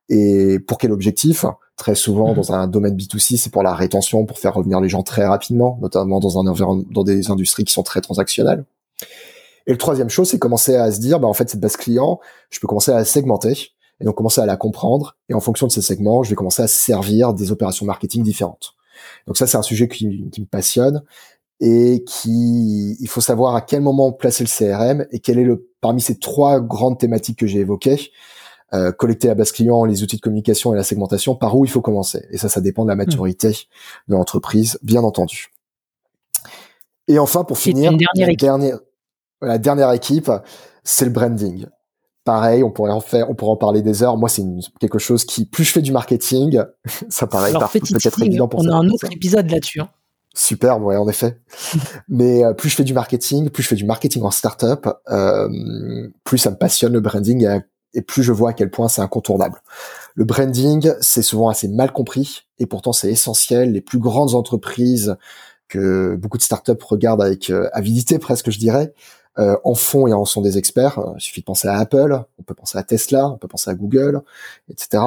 et 0.08 0.58
pour 0.58 0.78
quel 0.78 0.92
objectif? 0.92 1.44
Très 1.76 1.94
souvent, 1.94 2.30
mhm. 2.30 2.36
dans 2.36 2.52
un 2.52 2.66
domaine 2.66 2.96
B2C, 2.96 3.36
c'est 3.36 3.50
pour 3.50 3.62
la 3.62 3.74
rétention, 3.74 4.26
pour 4.26 4.38
faire 4.38 4.54
revenir 4.54 4.80
les 4.80 4.88
gens 4.88 5.02
très 5.02 5.26
rapidement, 5.26 5.78
notamment 5.82 6.20
dans 6.20 6.38
un 6.38 6.84
dans 6.90 7.04
des 7.04 7.30
industries 7.30 7.64
qui 7.64 7.72
sont 7.72 7.82
très 7.82 8.00
transactionnelles. 8.00 8.64
Et 9.66 9.72
le 9.72 9.78
troisième 9.78 10.10
chose, 10.10 10.28
c'est 10.28 10.38
commencer 10.38 10.76
à 10.76 10.92
se 10.92 11.00
dire, 11.00 11.20
bah, 11.20 11.28
en 11.28 11.32
fait, 11.32 11.48
cette 11.48 11.60
base 11.60 11.76
client, 11.76 12.20
je 12.50 12.60
peux 12.60 12.66
commencer 12.66 12.90
à 12.90 12.96
la 12.96 13.04
segmenter, 13.04 13.72
et 14.00 14.04
donc 14.04 14.14
commencer 14.16 14.40
à 14.40 14.46
la 14.46 14.56
comprendre, 14.56 15.16
et 15.28 15.34
en 15.34 15.40
fonction 15.40 15.66
de 15.66 15.72
ces 15.72 15.82
segments, 15.82 16.22
je 16.22 16.30
vais 16.30 16.36
commencer 16.36 16.62
à 16.62 16.66
servir 16.66 17.32
des 17.32 17.50
opérations 17.50 17.86
marketing 17.86 18.22
différentes. 18.22 18.74
Donc 19.26 19.36
ça, 19.36 19.46
c'est 19.46 19.56
un 19.56 19.62
sujet 19.62 19.88
qui, 19.88 20.28
qui 20.30 20.40
me 20.42 20.46
passionne, 20.46 21.02
et 21.60 22.04
qui, 22.04 22.96
il 23.00 23.08
faut 23.08 23.20
savoir 23.20 23.54
à 23.54 23.62
quel 23.62 23.80
moment 23.80 24.12
placer 24.12 24.44
le 24.44 24.50
CRM, 24.50 25.06
et 25.10 25.20
quel 25.20 25.38
est 25.38 25.44
le, 25.44 25.70
parmi 25.80 26.00
ces 26.00 26.18
trois 26.18 26.60
grandes 26.60 26.98
thématiques 26.98 27.38
que 27.38 27.46
j'ai 27.46 27.60
évoquées, 27.60 28.10
euh, 28.72 28.92
collecter 28.92 29.28
la 29.28 29.34
base 29.34 29.52
client, 29.52 29.84
les 29.84 30.02
outils 30.02 30.16
de 30.16 30.20
communication 30.20 30.72
et 30.72 30.76
la 30.76 30.84
segmentation, 30.84 31.34
par 31.34 31.56
où 31.56 31.64
il 31.64 31.70
faut 31.70 31.80
commencer. 31.80 32.26
Et 32.30 32.38
ça, 32.38 32.48
ça 32.48 32.60
dépend 32.60 32.84
de 32.84 32.88
la 32.88 32.96
maturité 32.96 33.50
de 34.08 34.14
l'entreprise, 34.14 34.78
bien 34.82 35.02
entendu. 35.02 35.50
Et 37.06 37.18
enfin, 37.18 37.44
pour 37.44 37.58
finir, 37.58 37.92
dernière 37.92 38.28
la, 38.28 38.34
dernière, 38.34 38.78
la 39.42 39.58
dernière 39.58 39.92
équipe, 39.92 40.30
c'est 40.82 41.04
le 41.04 41.10
branding. 41.10 41.66
Pareil, 42.24 42.64
on 42.64 42.70
pourrait 42.70 42.92
en 42.92 43.00
faire, 43.00 43.28
on 43.28 43.34
pourrait 43.34 43.52
en 43.52 43.56
parler 43.56 43.82
des 43.82 44.02
heures. 44.02 44.16
Moi, 44.16 44.30
c'est 44.30 44.42
quelque 44.80 44.98
chose 44.98 45.24
qui, 45.26 45.44
plus 45.44 45.64
je 45.64 45.72
fais 45.72 45.82
du 45.82 45.92
marketing, 45.92 46.62
ça 47.10 47.26
paraît 47.26 47.52
peut-être 47.52 48.22
évident 48.22 48.48
pour 48.48 48.60
On 48.60 48.68
a 48.68 48.74
un 48.74 48.88
autre 48.88 49.12
épisode 49.12 49.50
là-dessus. 49.50 49.80
Hein. 49.80 49.90
Super, 50.34 50.82
ouais, 50.82 50.96
en 50.96 51.08
effet. 51.08 51.38
Mais 52.08 52.44
euh, 52.44 52.54
plus 52.54 52.70
je 52.70 52.76
fais 52.76 52.84
du 52.84 52.94
marketing, 52.94 53.50
plus 53.50 53.62
je 53.62 53.68
fais 53.68 53.76
du 53.76 53.84
marketing 53.84 54.22
en 54.22 54.30
startup, 54.30 54.88
euh, 55.10 56.08
plus 56.24 56.38
ça 56.38 56.50
me 56.50 56.56
passionne 56.56 56.92
le 56.92 57.00
branding 57.00 57.44
et 57.44 57.60
et 57.94 58.02
plus 58.02 58.22
je 58.22 58.32
vois 58.32 58.50
à 58.50 58.52
quel 58.52 58.70
point 58.70 58.88
c'est 58.88 59.02
incontournable. 59.02 59.60
Le 60.14 60.24
branding, 60.24 60.92
c'est 61.00 61.22
souvent 61.22 61.48
assez 61.48 61.68
mal 61.68 61.92
compris 61.92 62.42
et 62.58 62.66
pourtant 62.66 62.92
c'est 62.92 63.10
essentiel. 63.10 63.72
Les 63.72 63.80
plus 63.80 63.98
grandes 63.98 64.34
entreprises 64.34 65.16
que 65.68 66.14
beaucoup 66.16 66.38
de 66.38 66.42
startups 66.42 66.72
regardent 66.82 67.22
avec 67.22 67.50
euh, 67.50 67.68
avidité 67.72 68.18
presque, 68.18 68.50
je 68.50 68.58
dirais, 68.58 68.92
euh, 69.38 69.56
en 69.64 69.74
font 69.74 70.06
et 70.06 70.12
en 70.12 70.24
sont 70.24 70.42
des 70.42 70.58
experts. 70.58 71.00
Il 71.16 71.20
suffit 71.20 71.40
de 71.40 71.46
penser 71.46 71.68
à 71.68 71.78
Apple, 71.78 72.22
on 72.38 72.42
peut 72.42 72.54
penser 72.54 72.78
à 72.78 72.82
Tesla, 72.82 73.28
on 73.28 73.38
peut 73.38 73.48
penser 73.48 73.70
à 73.70 73.74
Google, 73.74 74.22
etc. 74.70 75.02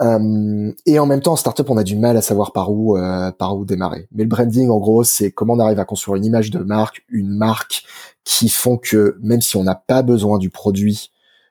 Euh, 0.00 0.72
et 0.86 0.98
en 0.98 1.06
même 1.06 1.20
temps, 1.20 1.32
en 1.32 1.36
startup, 1.36 1.68
on 1.70 1.76
a 1.76 1.82
du 1.82 1.96
mal 1.96 2.16
à 2.16 2.22
savoir 2.22 2.52
par 2.52 2.70
où 2.70 2.96
euh, 2.96 3.32
par 3.32 3.56
où 3.56 3.64
démarrer. 3.64 4.08
Mais 4.12 4.22
le 4.22 4.28
branding, 4.28 4.70
en 4.70 4.78
gros, 4.78 5.04
c'est 5.04 5.30
comment 5.30 5.54
on 5.54 5.58
arrive 5.58 5.80
à 5.80 5.84
construire 5.84 6.16
une 6.16 6.24
image 6.24 6.50
de 6.50 6.58
marque, 6.60 7.04
une 7.08 7.30
marque 7.30 7.84
qui 8.24 8.48
font 8.48 8.76
que 8.76 9.16
même 9.20 9.40
si 9.40 9.56
on 9.56 9.64
n'a 9.64 9.74
pas 9.74 10.02
besoin 10.02 10.38
du 10.38 10.50
produit 10.50 11.10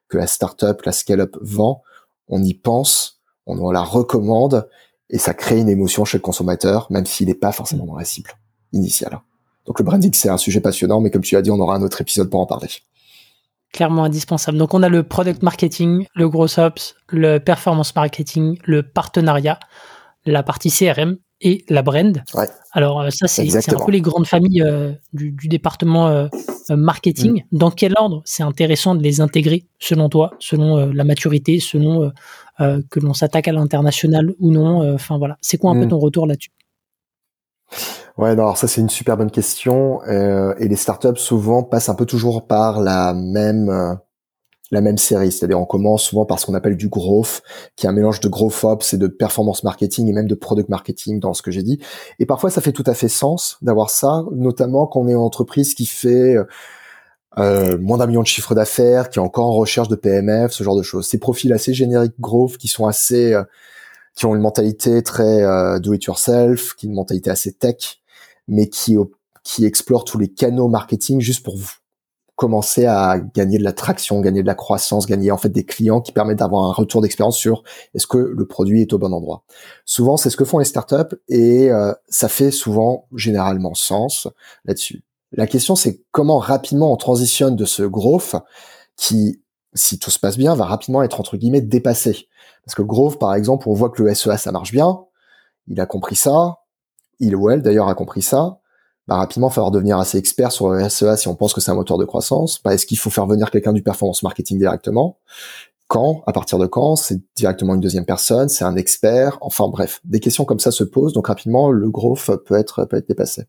que 0.10 0.18
la 0.18 0.28
startup, 0.28 0.82
la 0.84 0.92
scale-up 0.92 1.36
vend, 1.42 1.82
on 2.28 2.42
y 2.44 2.54
pense, 2.54 3.22
on 3.46 3.72
la 3.72 3.82
recommande 3.82 4.68
et 5.10 5.18
ça 5.18 5.34
crée 5.34 5.60
une 5.60 5.70
émotion 5.70 6.06
chez 6.06 6.18
le 6.18 6.22
consommateur, 6.22 6.88
même 6.90 7.06
s'il 7.06 7.28
n'est 7.28 7.36
pas 7.36 7.52
forcément 7.52 7.86
dans 7.86 7.96
la 7.96 8.06
cible 8.06 8.32
initiale. 8.74 9.22
Donc 9.66 9.80
le 9.80 9.86
branding, 9.86 10.14
c'est 10.14 10.30
un 10.30 10.38
sujet 10.38 10.62
passionnant, 10.62 11.02
mais 11.02 11.12
comme 11.12 11.22
tu 11.22 11.36
as 11.36 11.42
dit, 11.42 11.52
on 11.52 11.60
aura 11.60 11.76
un 11.76 11.82
autre 11.82 12.02
épisode 12.02 12.30
pour 12.30 12.40
en 12.40 12.46
parler. 12.46 12.68
Clairement 13.74 14.06
indispensable. 14.06 14.58
Donc 14.58 14.74
on 14.74 14.84
a 14.84 14.90
le 14.90 15.04
product 15.04 15.44
marketing, 15.44 16.08
le 16.14 16.30
gros 16.30 16.60
ops, 16.60 16.96
le 17.10 17.38
performance 17.40 17.96
marketing, 17.96 18.58
le 18.64 18.84
partenariat, 18.84 19.60
la 20.26 20.44
partie 20.44 20.72
CRM 20.72 21.18
et 21.42 21.66
la 21.70 21.82
brand. 21.82 22.24
Alors 22.72 23.02
euh, 23.02 23.10
ça, 23.10 23.28
c'est 23.28 23.74
un 23.74 23.86
peu 23.86 23.92
les 23.92 24.02
grandes 24.02 24.28
familles 24.28 24.64
euh, 24.64 24.94
du, 25.14 25.32
département 25.48 26.08
euh, 26.08 26.28
marketing. 26.70 27.44
Mm. 27.52 27.58
Dans 27.58 27.72
quel 27.72 27.94
ordre 27.98 28.22
c'est 28.26 28.44
intéressant 28.44 28.96
de 28.96 29.04
les 29.04 29.22
intégrer 29.22 29.68
selon 29.80 30.10
toi, 30.10 30.32
selon 30.40 30.92
la 30.92 31.04
maturité, 31.04 31.60
selon 31.60 32.12
que 32.60 33.00
l'on 33.00 33.14
s'attaque 33.14 33.48
à 33.48 33.52
l'international 33.52 34.34
ou 34.40 34.52
non 34.52 34.94
Enfin 34.94 35.18
voilà, 35.18 35.38
c'est 35.42 35.58
quoi 35.58 35.72
un 35.72 35.76
peu 35.76 35.86
mm. 35.86 35.90
ton 35.90 36.00
retour 36.00 36.28
là-dessus? 36.28 36.52
Ouais, 38.18 38.32
alors 38.32 38.58
ça 38.58 38.68
c'est 38.68 38.82
une 38.82 38.90
super 38.90 39.16
bonne 39.16 39.32
question. 39.32 40.02
et 40.04 40.68
les 40.68 40.76
startups 40.76 41.18
souvent 41.18 41.64
passent 41.64 41.90
un 41.90 41.96
peu 41.96 42.06
toujours 42.06 42.48
par 42.48 42.82
la 42.82 43.14
même 43.14 43.98
la 44.72 44.82
même 44.82 44.98
série. 44.98 45.32
C'est-à-dire, 45.32 45.60
on 45.60 45.66
commence 45.66 46.04
souvent 46.04 46.26
par 46.26 46.40
ce 46.40 46.46
qu'on 46.46 46.54
appelle 46.54 46.78
du 46.78 46.90
growth, 46.90 47.42
qui 47.76 47.86
est 47.86 47.90
un 47.90 47.94
mélange 47.94 48.20
de 48.20 48.30
growth 48.30 48.64
ops 48.64 48.94
et 48.94 48.98
de 48.98 49.08
performance 49.08 49.64
marketing 49.64 50.08
et 50.08 50.14
même 50.14 50.28
de 50.28 50.36
product 50.36 50.70
marketing 50.70 51.20
dans 51.20 51.34
ce 51.34 51.42
que 51.42 51.52
j'ai 51.52 51.64
dit. 51.64 51.80
Et 52.20 52.26
parfois, 52.26 52.50
ça 52.50 52.62
fait 52.62 52.74
tout 52.74 52.84
à 52.86 52.94
fait 52.94 53.10
sens 53.10 53.58
d'avoir 53.62 53.90
ça, 53.90 54.26
notamment 54.32 54.88
quand 54.88 55.02
on 55.02 55.08
est 55.08 55.14
une 55.14 55.18
entreprise 55.18 55.74
qui 55.74 55.86
fait 55.86 56.36
euh, 57.38 57.78
moins 57.78 58.00
d'un 58.00 58.08
million 58.08 58.22
de 58.22 58.28
chiffre 58.28 58.56
d'affaires, 58.56 59.10
qui 59.10 59.20
est 59.20 59.22
encore 59.22 59.46
en 59.46 59.54
recherche 59.54 59.90
de 59.90 59.96
PMF, 59.96 60.52
ce 60.52 60.64
genre 60.64 60.76
de 60.76 60.82
choses. 60.82 61.08
Ces 61.08 61.20
profils 61.20 61.54
assez 61.54 61.74
génériques 61.74 62.20
growth 62.20 62.58
qui 62.58 62.68
sont 62.68 62.88
assez, 62.88 63.34
euh, 63.34 63.44
qui 64.16 64.26
ont 64.26 64.36
une 64.36 64.42
mentalité 64.42 65.04
très 65.04 65.44
euh, 65.44 65.80
do 65.80 65.94
it 65.94 66.04
yourself, 66.04 66.74
qui 66.76 66.88
ont 66.88 66.90
une 66.90 66.96
mentalité 66.96 67.30
assez 67.30 67.54
tech, 67.54 68.02
mais 68.48 68.70
qui 68.70 68.98
qui 69.44 69.66
explorent 69.66 70.04
tous 70.04 70.18
les 70.18 70.28
canaux 70.28 70.68
marketing 70.68 71.22
juste 71.22 71.44
pour 71.44 71.58
vous 71.58 71.72
commencer 72.38 72.86
à 72.86 73.18
gagner 73.20 73.58
de 73.58 73.64
la 73.64 73.74
traction, 73.74 74.22
gagner 74.22 74.44
de 74.44 74.48
la 74.48 74.54
croissance, 74.54 75.08
gagner 75.08 75.32
en 75.32 75.38
fait 75.38 75.50
des 75.50 75.66
clients 75.66 76.02
qui 76.02 76.12
permettent 76.12 76.38
d'avoir 76.38 76.66
un 76.66 76.72
retour 76.72 77.02
d'expérience 77.02 77.36
sur 77.36 77.64
est-ce 77.96 78.06
que 78.06 78.20
le 78.20 78.46
produit 78.46 78.84
est 78.84 78.94
au 78.94 79.00
bon 79.00 79.12
endroit. 79.12 79.44
Souvent, 79.86 80.18
c'est 80.18 80.30
ce 80.30 80.38
que 80.38 80.46
font 80.46 80.60
les 80.60 80.66
startups 80.66 81.16
et 81.30 81.72
euh, 81.72 81.92
ça 82.10 82.30
fait 82.30 82.52
souvent 82.52 83.08
généralement 83.16 83.74
sens 83.74 84.28
là-dessus. 84.66 85.04
La 85.32 85.48
question, 85.48 85.76
c'est 85.76 86.04
comment 86.12 86.38
rapidement 86.38 86.94
on 86.94 86.96
transitionne 86.96 87.56
de 87.56 87.66
ce 87.66 87.82
growth 87.82 88.36
qui, 88.98 89.42
si 89.74 89.98
tout 89.98 90.12
se 90.12 90.20
passe 90.20 90.38
bien, 90.38 90.54
va 90.54 90.66
rapidement 90.66 91.02
être 91.02 91.20
entre 91.20 91.38
guillemets 91.38 91.62
dépassé. 91.62 92.28
Parce 92.64 92.76
que 92.76 92.84
growth, 92.84 93.18
par 93.18 93.34
exemple, 93.34 93.68
on 93.68 93.74
voit 93.74 93.90
que 93.90 94.04
le 94.04 94.14
SEA 94.14 94.38
ça 94.38 94.52
marche 94.52 94.72
bien, 94.72 95.00
il 95.68 95.82
a 95.82 95.88
compris 95.88 96.16
ça, 96.16 96.60
il 97.20 97.36
ou 97.36 97.50
elle 97.50 97.64
d'ailleurs 97.64 97.88
a 97.88 97.96
compris 97.96 98.22
ça 98.22 98.60
bah, 99.08 99.16
rapidement, 99.16 99.48
il 99.48 99.52
va 99.52 99.54
falloir 99.54 99.72
devenir 99.72 99.98
assez 100.00 100.18
expert 100.18 100.52
sur 100.52 100.70
le 100.70 100.88
SEA 100.90 101.16
si 101.16 101.28
on 101.28 101.36
pense 101.36 101.54
que 101.54 101.62
c'est 101.62 101.72
un 101.72 101.76
moteur 101.76 101.98
de 101.98 102.06
croissance. 102.06 102.62
Bah, 102.64 102.74
Est-ce 102.74 102.86
qu'il 102.86 102.98
faut 102.98 103.10
faire 103.10 103.26
venir 103.26 103.52
quelqu'un 103.52 103.74
du 103.74 103.82
performance 103.82 104.24
marketing 104.24 104.58
directement? 104.58 105.18
Quand? 105.88 106.24
À 106.28 106.34
partir 106.34 106.58
de 106.58 106.68
quand? 106.68 106.98
C'est 106.98 107.22
directement 107.36 107.76
une 107.76 107.82
deuxième 107.82 108.06
personne? 108.06 108.50
C'est 108.50 108.66
un 108.66 108.76
expert? 108.76 109.38
Enfin 109.40 109.70
bref, 109.70 110.02
des 110.04 110.20
questions 110.20 110.44
comme 110.44 110.60
ça 110.60 110.72
se 110.72 110.84
posent. 110.84 111.14
Donc 111.14 111.28
rapidement, 111.28 111.72
le 111.72 111.90
growth 111.90 112.30
peut 112.46 112.56
être 112.56 112.84
peut 112.86 112.98
être 112.98 113.08
dépassé. 113.08 113.46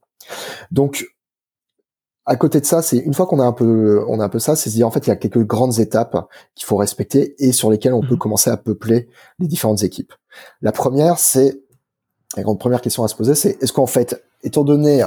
Donc 0.71 1.09
à 2.27 2.37
côté 2.37 2.61
de 2.61 2.67
ça, 2.67 2.83
c'est 2.83 2.99
une 2.99 3.15
fois 3.15 3.27
qu'on 3.27 3.41
a 3.41 3.45
un 3.45 3.53
peu, 3.53 4.05
on 4.07 4.21
a 4.21 4.25
un 4.25 4.29
peu 4.29 4.38
ça, 4.38 4.55
c'est 4.55 4.71
se 4.71 4.75
dire 4.77 4.87
en 4.87 4.91
fait 4.91 5.07
il 5.07 5.09
y 5.09 5.12
a 5.12 5.17
quelques 5.17 5.45
grandes 5.45 5.81
étapes 5.81 6.29
qu'il 6.55 6.67
faut 6.67 6.77
respecter 6.77 7.35
et 7.43 7.53
sur 7.53 7.71
lesquelles 7.71 7.95
on 7.95 8.03
peut 8.03 8.12
mhm. 8.12 8.19
commencer 8.19 8.50
à 8.50 8.57
peupler 8.57 9.09
les 9.41 9.49
différentes 9.49 9.83
équipes. 9.83 10.12
La 10.61 10.71
première, 10.71 11.19
c'est 11.19 11.62
la 12.37 12.43
grande 12.43 12.61
première 12.61 12.83
question 12.83 13.03
à 13.03 13.09
se 13.09 13.17
poser, 13.17 13.35
c'est 13.35 13.61
est-ce 13.62 13.73
qu'en 13.73 13.87
fait, 13.87 14.23
étant 14.43 14.62
donné 14.62 15.03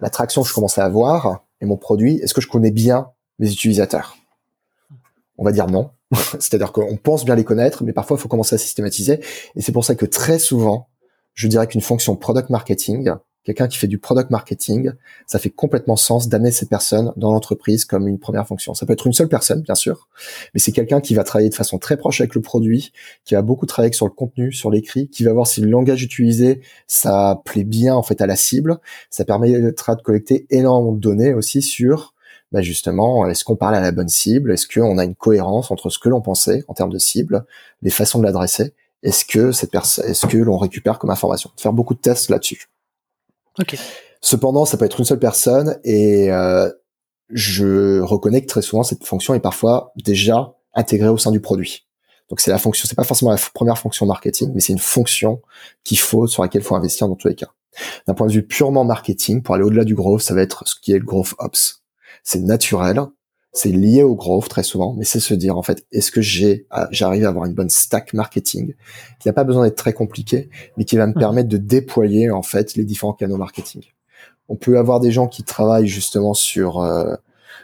l'attraction 0.00 0.42
que 0.42 0.48
je 0.48 0.54
commençais 0.54 0.80
à 0.80 0.84
avoir 0.84 1.44
et 1.60 1.66
mon 1.66 1.76
produit, 1.76 2.16
est-ce 2.16 2.34
que 2.34 2.40
je 2.40 2.48
connais 2.48 2.70
bien 2.70 3.10
mes 3.38 3.50
utilisateurs? 3.50 4.16
On 5.38 5.44
va 5.44 5.52
dire 5.52 5.66
non. 5.66 5.90
C'est-à-dire 6.38 6.72
qu'on 6.72 6.96
pense 6.96 7.24
bien 7.24 7.34
les 7.34 7.44
connaître, 7.44 7.84
mais 7.84 7.92
parfois 7.92 8.16
il 8.16 8.20
faut 8.20 8.28
commencer 8.28 8.54
à 8.54 8.58
systématiser. 8.58 9.20
Et 9.56 9.62
c'est 9.62 9.72
pour 9.72 9.84
ça 9.84 9.94
que 9.94 10.06
très 10.06 10.38
souvent, 10.38 10.88
je 11.34 11.48
dirais 11.48 11.66
qu'une 11.66 11.80
fonction 11.80 12.16
product 12.16 12.50
marketing 12.50 13.12
quelqu'un 13.44 13.68
qui 13.68 13.78
fait 13.78 13.86
du 13.86 13.98
product 13.98 14.30
marketing, 14.30 14.92
ça 15.26 15.38
fait 15.38 15.50
complètement 15.50 15.96
sens 15.96 16.28
d'amener 16.28 16.50
ces 16.50 16.66
personnes 16.66 17.12
dans 17.16 17.32
l'entreprise 17.32 17.84
comme 17.84 18.08
une 18.08 18.18
première 18.18 18.46
fonction. 18.46 18.74
Ça 18.74 18.86
peut 18.86 18.92
être 18.92 19.06
une 19.06 19.12
seule 19.12 19.28
personne, 19.28 19.60
bien 19.60 19.74
sûr, 19.74 20.08
mais 20.54 20.60
c'est 20.60 20.72
quelqu'un 20.72 21.00
qui 21.00 21.14
va 21.14 21.24
travailler 21.24 21.50
de 21.50 21.54
façon 21.54 21.78
très 21.78 21.96
proche 21.96 22.20
avec 22.20 22.34
le 22.34 22.40
produit, 22.40 22.92
qui 23.24 23.34
va 23.34 23.42
beaucoup 23.42 23.66
travailler 23.66 23.92
sur 23.92 24.06
le 24.06 24.12
contenu, 24.12 24.52
sur 24.52 24.70
l'écrit, 24.70 25.08
qui 25.08 25.24
va 25.24 25.32
voir 25.32 25.46
si 25.46 25.60
le 25.60 25.68
langage 25.68 26.02
utilisé, 26.02 26.62
ça 26.86 27.42
plaît 27.44 27.64
bien 27.64 27.94
en 27.94 28.02
fait 28.02 28.20
à 28.20 28.26
la 28.26 28.36
cible. 28.36 28.78
Ça 29.10 29.24
permettra 29.24 29.94
de 29.94 30.02
collecter 30.02 30.46
énormément 30.50 30.92
de 30.92 31.00
données 31.00 31.34
aussi 31.34 31.62
sur 31.62 32.14
bah 32.52 32.62
justement, 32.62 33.26
est-ce 33.26 33.42
qu'on 33.42 33.56
parle 33.56 33.74
à 33.74 33.80
la 33.80 33.90
bonne 33.90 34.08
cible? 34.08 34.52
Est-ce 34.52 34.68
qu'on 34.68 34.96
a 34.98 35.04
une 35.04 35.16
cohérence 35.16 35.72
entre 35.72 35.90
ce 35.90 35.98
que 35.98 36.08
l'on 36.08 36.20
pensait 36.20 36.62
en 36.68 36.74
termes 36.74 36.92
de 36.92 36.98
cible, 36.98 37.44
les 37.82 37.90
façons 37.90 38.20
de 38.20 38.24
l'adresser? 38.24 38.74
Est-ce 39.02 39.24
que 39.24 39.50
cette 39.50 39.72
personne, 39.72 40.06
est-ce 40.06 40.26
que 40.26 40.38
l'on 40.38 40.56
récupère 40.56 41.00
comme 41.00 41.10
information? 41.10 41.50
Faire 41.56 41.72
beaucoup 41.72 41.94
de 41.94 41.98
tests 41.98 42.30
là-dessus. 42.30 42.68
Ok. 43.58 43.76
Cependant, 44.20 44.64
ça 44.64 44.76
peut 44.76 44.84
être 44.84 44.98
une 44.98 45.04
seule 45.04 45.18
personne 45.18 45.78
et 45.84 46.32
euh, 46.32 46.70
je 47.30 48.00
reconnais 48.00 48.40
que 48.42 48.46
très 48.46 48.62
souvent 48.62 48.82
cette 48.82 49.04
fonction 49.04 49.34
est 49.34 49.40
parfois 49.40 49.92
déjà 49.96 50.54
intégrée 50.74 51.08
au 51.08 51.18
sein 51.18 51.30
du 51.30 51.40
produit. 51.40 51.86
Donc 52.30 52.40
c'est 52.40 52.50
la 52.50 52.58
fonction, 52.58 52.86
c'est 52.88 52.94
pas 52.94 53.04
forcément 53.04 53.30
la 53.30 53.38
première 53.52 53.78
fonction 53.78 54.06
marketing, 54.06 54.50
mais 54.54 54.60
c'est 54.60 54.72
une 54.72 54.78
fonction 54.78 55.42
qu'il 55.84 55.98
faut 55.98 56.26
sur 56.26 56.42
laquelle 56.42 56.62
il 56.62 56.64
faut 56.64 56.74
investir 56.74 57.06
dans 57.06 57.16
tous 57.16 57.28
les 57.28 57.34
cas. 57.34 57.48
D'un 58.06 58.14
point 58.14 58.26
de 58.26 58.32
vue 58.32 58.46
purement 58.46 58.84
marketing, 58.84 59.42
pour 59.42 59.54
aller 59.54 59.64
au-delà 59.64 59.84
du 59.84 59.94
growth, 59.94 60.22
ça 60.22 60.34
va 60.34 60.42
être 60.42 60.66
ce 60.66 60.74
qui 60.80 60.92
est 60.92 60.98
le 60.98 61.04
growth 61.04 61.34
ops. 61.38 61.82
C'est 62.22 62.40
naturel, 62.40 63.00
c'est 63.54 63.70
lié 63.70 64.02
au 64.02 64.16
growth 64.16 64.48
très 64.48 64.64
souvent, 64.64 64.94
mais 64.98 65.04
c'est 65.04 65.20
se 65.20 65.32
dire 65.32 65.56
en 65.56 65.62
fait, 65.62 65.86
est-ce 65.92 66.10
que 66.10 66.20
j'ai, 66.20 66.66
ah, 66.70 66.88
j'arrive 66.90 67.24
à 67.24 67.28
avoir 67.28 67.46
une 67.46 67.54
bonne 67.54 67.70
stack 67.70 68.12
marketing 68.12 68.74
qui 69.20 69.28
n'a 69.28 69.32
pas 69.32 69.44
besoin 69.44 69.64
d'être 69.64 69.76
très 69.76 69.92
compliqué, 69.92 70.50
mais 70.76 70.84
qui 70.84 70.96
va 70.96 71.06
me 71.06 71.12
mmh. 71.12 71.18
permettre 71.18 71.48
de 71.48 71.56
déployer 71.56 72.30
en 72.30 72.42
fait 72.42 72.74
les 72.74 72.84
différents 72.84 73.12
canaux 73.12 73.36
marketing? 73.36 73.82
On 74.48 74.56
peut 74.56 74.76
avoir 74.76 75.00
des 75.00 75.12
gens 75.12 75.28
qui 75.28 75.44
travaillent 75.44 75.86
justement 75.86 76.34
sur 76.34 76.82
euh, 76.82 77.14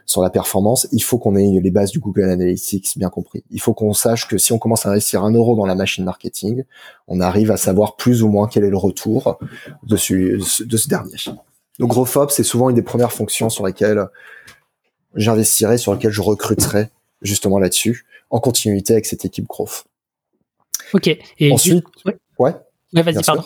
sur 0.06 0.22
la 0.22 0.30
performance, 0.30 0.88
il 0.92 1.02
faut 1.02 1.18
qu'on 1.18 1.36
ait 1.36 1.60
les 1.60 1.70
bases 1.70 1.92
du 1.92 2.00
Google 2.00 2.30
Analytics 2.30 2.98
bien 2.98 3.10
compris. 3.10 3.44
Il 3.50 3.60
faut 3.60 3.74
qu'on 3.74 3.92
sache 3.92 4.26
que 4.26 4.38
si 4.38 4.52
on 4.52 4.58
commence 4.58 4.86
à 4.86 4.90
investir 4.90 5.24
un 5.24 5.32
euro 5.32 5.54
dans 5.54 5.66
la 5.66 5.76
machine 5.76 6.04
marketing, 6.04 6.64
on 7.06 7.20
arrive 7.20 7.50
à 7.50 7.56
savoir 7.56 7.96
plus 7.96 8.22
ou 8.22 8.28
moins 8.28 8.48
quel 8.48 8.64
est 8.64 8.70
le 8.70 8.76
retour 8.76 9.38
de 9.84 9.96
ce, 9.96 10.64
de 10.64 10.76
ce 10.76 10.88
dernier. 10.88 11.16
Donc 11.78 11.90
GrowthOps, 11.90 12.34
c'est 12.34 12.42
souvent 12.42 12.70
une 12.70 12.76
des 12.76 12.82
premières 12.82 13.12
fonctions 13.12 13.50
sur 13.50 13.64
lesquelles 13.64 14.04
j'investirai, 15.14 15.78
sur 15.78 15.92
lesquelles 15.92 16.12
je 16.12 16.22
recruterai 16.22 16.88
justement 17.22 17.58
là-dessus, 17.58 18.06
en 18.30 18.40
continuité 18.40 18.92
avec 18.94 19.06
cette 19.06 19.24
équipe 19.24 19.46
Growth. 19.46 19.84
Ok. 20.92 21.08
Et 21.38 21.52
ensuite, 21.52 21.84
ouais. 22.04 22.16
ouais 22.38 22.54
vas-y, 22.92 23.22
pardon. 23.22 23.44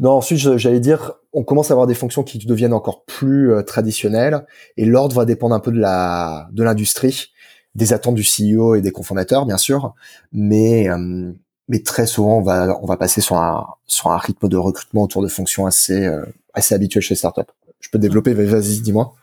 Non, 0.00 0.10
ensuite, 0.10 0.38
j'allais 0.56 0.80
dire, 0.80 1.12
on 1.32 1.42
commence 1.42 1.70
à 1.70 1.74
avoir 1.74 1.86
des 1.86 1.94
fonctions 1.94 2.22
qui 2.22 2.38
deviennent 2.38 2.72
encore 2.72 3.04
plus 3.04 3.52
euh, 3.52 3.62
traditionnelles 3.62 4.46
et 4.76 4.84
l'ordre 4.84 5.16
va 5.16 5.24
dépendre 5.24 5.54
un 5.54 5.60
peu 5.60 5.72
de 5.72 5.78
la 5.78 6.48
de 6.52 6.62
l'industrie, 6.62 7.32
des 7.74 7.92
attentes 7.92 8.14
du 8.14 8.22
CEO 8.22 8.76
et 8.76 8.82
des 8.82 8.92
cofondateurs, 8.92 9.46
bien 9.46 9.56
sûr, 9.56 9.94
mais 10.32 10.88
euh, 10.88 11.32
mais 11.68 11.82
très 11.82 12.06
souvent 12.06 12.38
on 12.38 12.42
va 12.42 12.78
on 12.82 12.86
va 12.86 12.96
passer 12.96 13.20
sur 13.20 13.36
un 13.36 13.66
sur 13.86 14.12
un 14.12 14.18
rythme 14.18 14.48
de 14.48 14.56
recrutement 14.56 15.02
autour 15.02 15.22
de 15.22 15.28
fonctions 15.28 15.66
assez 15.66 16.06
euh, 16.06 16.24
assez 16.52 16.74
habituelles 16.74 17.02
chez 17.02 17.14
les 17.14 17.18
startups. 17.18 17.52
Je 17.80 17.88
peux 17.90 17.98
développer, 17.98 18.32
vas-y, 18.32 18.80
dis-moi. 18.80 19.14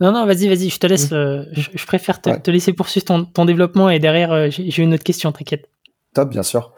Non, 0.00 0.12
non, 0.12 0.26
vas-y, 0.26 0.48
vas-y, 0.48 0.68
je 0.68 0.78
te 0.78 0.86
laisse. 0.86 1.10
Mmh. 1.10 1.46
je, 1.52 1.86
préfère 1.86 2.22
te, 2.22 2.38
te, 2.38 2.50
laisser 2.50 2.72
poursuivre 2.72 3.04
ton, 3.06 3.24
ton 3.24 3.44
développement 3.44 3.90
et 3.90 3.98
derrière, 3.98 4.50
j'ai 4.50 4.82
une 4.82 4.94
autre 4.94 5.02
question, 5.02 5.32
t'inquiète. 5.32 5.68
Top, 6.14 6.30
bien 6.30 6.42
sûr 6.42 6.72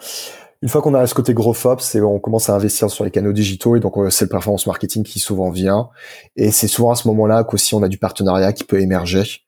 une 0.62 0.68
fois 0.68 0.82
qu'on 0.82 0.94
a 0.94 1.06
ce 1.06 1.14
côté 1.14 1.32
gros 1.32 1.54
FOP, 1.54 1.80
c'est 1.80 2.00
on 2.00 2.18
commence 2.18 2.50
à 2.50 2.54
investir 2.54 2.90
sur 2.90 3.04
les 3.04 3.10
canaux 3.10 3.32
digitaux 3.32 3.76
et 3.76 3.80
donc 3.80 3.96
euh, 3.96 4.10
c'est 4.10 4.26
le 4.26 4.28
performance 4.28 4.66
marketing 4.66 5.04
qui 5.04 5.18
souvent 5.18 5.50
vient. 5.50 5.88
Et 6.36 6.50
c'est 6.50 6.68
souvent 6.68 6.90
à 6.90 6.94
ce 6.96 7.08
moment-là 7.08 7.44
qu'aussi 7.44 7.74
on 7.74 7.82
a 7.82 7.88
du 7.88 7.96
partenariat 7.96 8.52
qui 8.52 8.64
peut 8.64 8.80
émerger, 8.80 9.40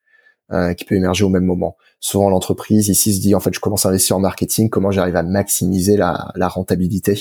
euh, 0.52 0.73
qui 0.73 0.85
peut 0.85 0.95
émerger 0.95 1.25
au 1.25 1.29
même 1.29 1.45
moment. 1.45 1.76
Souvent 2.00 2.31
l'entreprise 2.31 2.88
ici 2.88 3.14
se 3.14 3.21
dit 3.21 3.35
en 3.35 3.41
fait 3.41 3.52
je 3.52 3.61
commence 3.61 3.85
à 3.85 3.91
investir 3.91 4.17
en 4.17 4.21
marketing, 4.21 4.71
comment 4.71 4.91
j'arrive 4.91 5.17
à 5.17 5.23
maximiser 5.23 5.99
la, 5.99 6.33
la 6.35 6.49
rentabilité, 6.49 7.12
euh, 7.12 7.17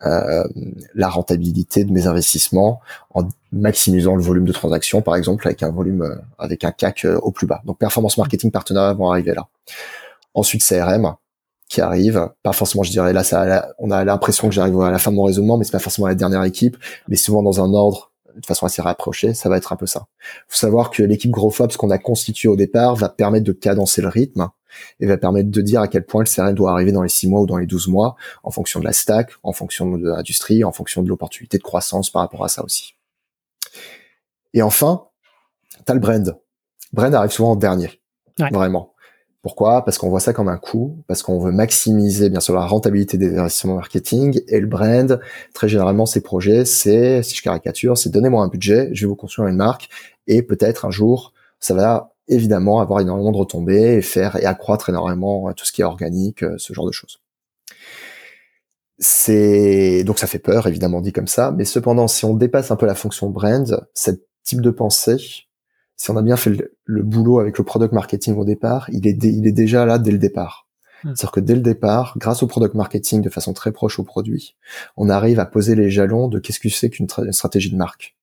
la 0.00 1.08
rentabilité 1.08 1.84
de 1.84 1.92
mes 1.92 2.06
investissements 2.06 2.80
en 3.14 3.28
maximisant 3.52 4.14
le 4.14 4.22
volume 4.22 4.44
de 4.44 4.52
transactions 4.52 5.00
par 5.00 5.16
exemple 5.16 5.46
avec 5.46 5.62
un 5.62 5.70
volume 5.70 6.02
euh, 6.02 6.16
avec 6.38 6.64
un 6.64 6.70
CAC 6.70 7.06
au 7.22 7.30
plus 7.32 7.46
bas. 7.46 7.62
Donc 7.64 7.78
performance 7.78 8.18
marketing 8.18 8.50
partenariat 8.50 8.92
vont 8.92 9.10
arriver 9.10 9.34
là. 9.34 9.48
Ensuite 10.34 10.62
CRM 10.62 11.14
qui 11.68 11.80
arrive. 11.80 12.28
Pas 12.42 12.52
forcément, 12.52 12.84
je 12.84 12.90
dirais 12.90 13.12
là, 13.12 13.24
ça, 13.24 13.68
on 13.78 13.90
a 13.90 14.04
l'impression 14.04 14.48
que 14.48 14.54
j'arrive 14.54 14.80
à 14.80 14.90
la 14.90 14.98
fin 14.98 15.10
de 15.10 15.16
mon 15.16 15.24
raisonnement, 15.24 15.56
mais 15.58 15.64
c'est 15.64 15.72
pas 15.72 15.78
forcément 15.78 16.06
la 16.06 16.14
dernière 16.14 16.44
équipe, 16.44 16.76
mais 17.08 17.16
souvent 17.16 17.42
dans 17.42 17.60
un 17.60 17.72
ordre 17.74 18.12
de 18.36 18.46
façon 18.46 18.66
assez 18.66 18.82
rapprochée, 18.82 19.34
ça 19.34 19.48
va 19.48 19.56
être 19.56 19.72
un 19.72 19.76
peu 19.76 19.86
ça. 19.86 20.06
Faut 20.48 20.56
savoir 20.56 20.90
que 20.90 21.02
l'équipe 21.02 21.30
GrowFops 21.30 21.76
qu'on 21.76 21.90
a 21.90 21.98
constituée 21.98 22.48
au 22.48 22.56
départ 22.56 22.94
va 22.94 23.08
permettre 23.08 23.44
de 23.44 23.52
cadencer 23.52 24.02
le 24.02 24.08
rythme 24.08 24.48
et 25.00 25.06
va 25.06 25.16
permettre 25.16 25.50
de 25.50 25.60
dire 25.60 25.80
à 25.80 25.88
quel 25.88 26.04
point 26.04 26.22
le 26.22 26.28
CRM 26.28 26.54
doit 26.54 26.72
arriver 26.72 26.92
dans 26.92 27.02
les 27.02 27.08
6 27.08 27.28
mois 27.28 27.40
ou 27.40 27.46
dans 27.46 27.56
les 27.56 27.66
12 27.66 27.88
mois, 27.88 28.16
en 28.42 28.50
fonction 28.50 28.80
de 28.80 28.84
la 28.84 28.92
stack, 28.92 29.32
en 29.42 29.52
fonction 29.52 29.96
de 29.96 30.08
l'industrie, 30.08 30.64
en 30.64 30.72
fonction 30.72 31.02
de 31.02 31.08
l'opportunité 31.08 31.58
de 31.58 31.62
croissance 31.62 32.10
par 32.10 32.22
rapport 32.22 32.44
à 32.44 32.48
ça 32.48 32.62
aussi. 32.64 32.94
Et 34.52 34.62
enfin, 34.62 35.06
t'as 35.84 35.94
le 35.94 36.00
brand. 36.00 36.38
Brand 36.92 37.14
arrive 37.14 37.30
souvent 37.30 37.52
en 37.52 37.56
dernier. 37.56 38.00
Vraiment. 38.38 38.94
Pourquoi? 39.46 39.84
Parce 39.84 39.96
qu'on 39.96 40.08
voit 40.08 40.18
ça 40.18 40.32
comme 40.32 40.48
un 40.48 40.56
coût, 40.56 41.04
parce 41.06 41.22
qu'on 41.22 41.38
veut 41.38 41.52
maximiser 41.52 42.30
bien 42.30 42.40
sûr 42.40 42.52
la 42.52 42.66
rentabilité 42.66 43.16
des 43.16 43.38
investissements 43.38 43.76
marketing 43.76 44.40
et 44.48 44.58
le 44.58 44.66
brand. 44.66 45.20
Très 45.54 45.68
généralement, 45.68 46.04
ces 46.04 46.20
projets, 46.20 46.64
c'est, 46.64 47.22
si 47.22 47.36
je 47.36 47.42
caricature, 47.44 47.96
c'est 47.96 48.10
donnez-moi 48.10 48.42
un 48.42 48.48
budget, 48.48 48.90
je 48.92 49.02
vais 49.02 49.06
vous 49.06 49.14
construire 49.14 49.46
une 49.46 49.54
marque 49.54 49.88
et 50.26 50.42
peut-être 50.42 50.84
un 50.84 50.90
jour, 50.90 51.32
ça 51.60 51.74
va 51.74 52.12
évidemment 52.26 52.80
avoir 52.80 52.98
énormément 52.98 53.30
de 53.30 53.36
retombées 53.36 53.98
et 53.98 54.02
faire 54.02 54.34
et 54.34 54.46
accroître 54.46 54.88
énormément 54.88 55.52
tout 55.52 55.64
ce 55.64 55.70
qui 55.70 55.82
est 55.82 55.84
organique, 55.84 56.42
euh, 56.42 56.56
ce 56.58 56.72
genre 56.72 56.88
de 56.88 56.90
choses. 56.90 57.20
C'est 58.98 60.02
donc 60.02 60.18
ça 60.18 60.26
fait 60.26 60.40
peur 60.40 60.66
évidemment 60.66 61.00
dit 61.00 61.12
comme 61.12 61.28
ça, 61.28 61.52
mais 61.56 61.64
cependant 61.64 62.08
si 62.08 62.24
on 62.24 62.34
dépasse 62.34 62.72
un 62.72 62.76
peu 62.76 62.86
la 62.86 62.96
fonction 62.96 63.30
brand, 63.30 63.86
ce 63.94 64.10
type 64.42 64.60
de 64.60 64.70
pensée 64.70 65.45
si 65.96 66.10
on 66.10 66.16
a 66.16 66.22
bien 66.22 66.36
fait 66.36 66.52
le, 66.84 67.02
boulot 67.02 67.40
avec 67.40 67.58
le 67.58 67.64
product 67.64 67.92
marketing 67.92 68.36
au 68.36 68.44
départ, 68.44 68.88
il 68.92 69.06
est, 69.06 69.22
il 69.22 69.46
est 69.46 69.52
déjà 69.52 69.86
là 69.86 69.98
dès 69.98 70.10
le 70.10 70.18
départ. 70.18 70.66
Hmm. 71.04 71.08
C'est-à-dire 71.14 71.32
que 71.32 71.40
dès 71.40 71.54
le 71.54 71.60
départ, 71.60 72.14
grâce 72.18 72.42
au 72.42 72.46
product 72.46 72.74
marketing 72.74 73.22
de 73.22 73.30
façon 73.30 73.52
très 73.52 73.72
proche 73.72 73.98
au 73.98 74.04
produit, 74.04 74.56
on 74.96 75.08
arrive 75.08 75.40
à 75.40 75.46
poser 75.46 75.74
les 75.74 75.90
jalons 75.90 76.28
de 76.28 76.38
qu'est-ce 76.38 76.60
que 76.60 76.68
c'est 76.68 76.90
qu'une 76.90 77.08
stratégie 77.08 77.70
de 77.70 77.76
marque. 77.76 78.16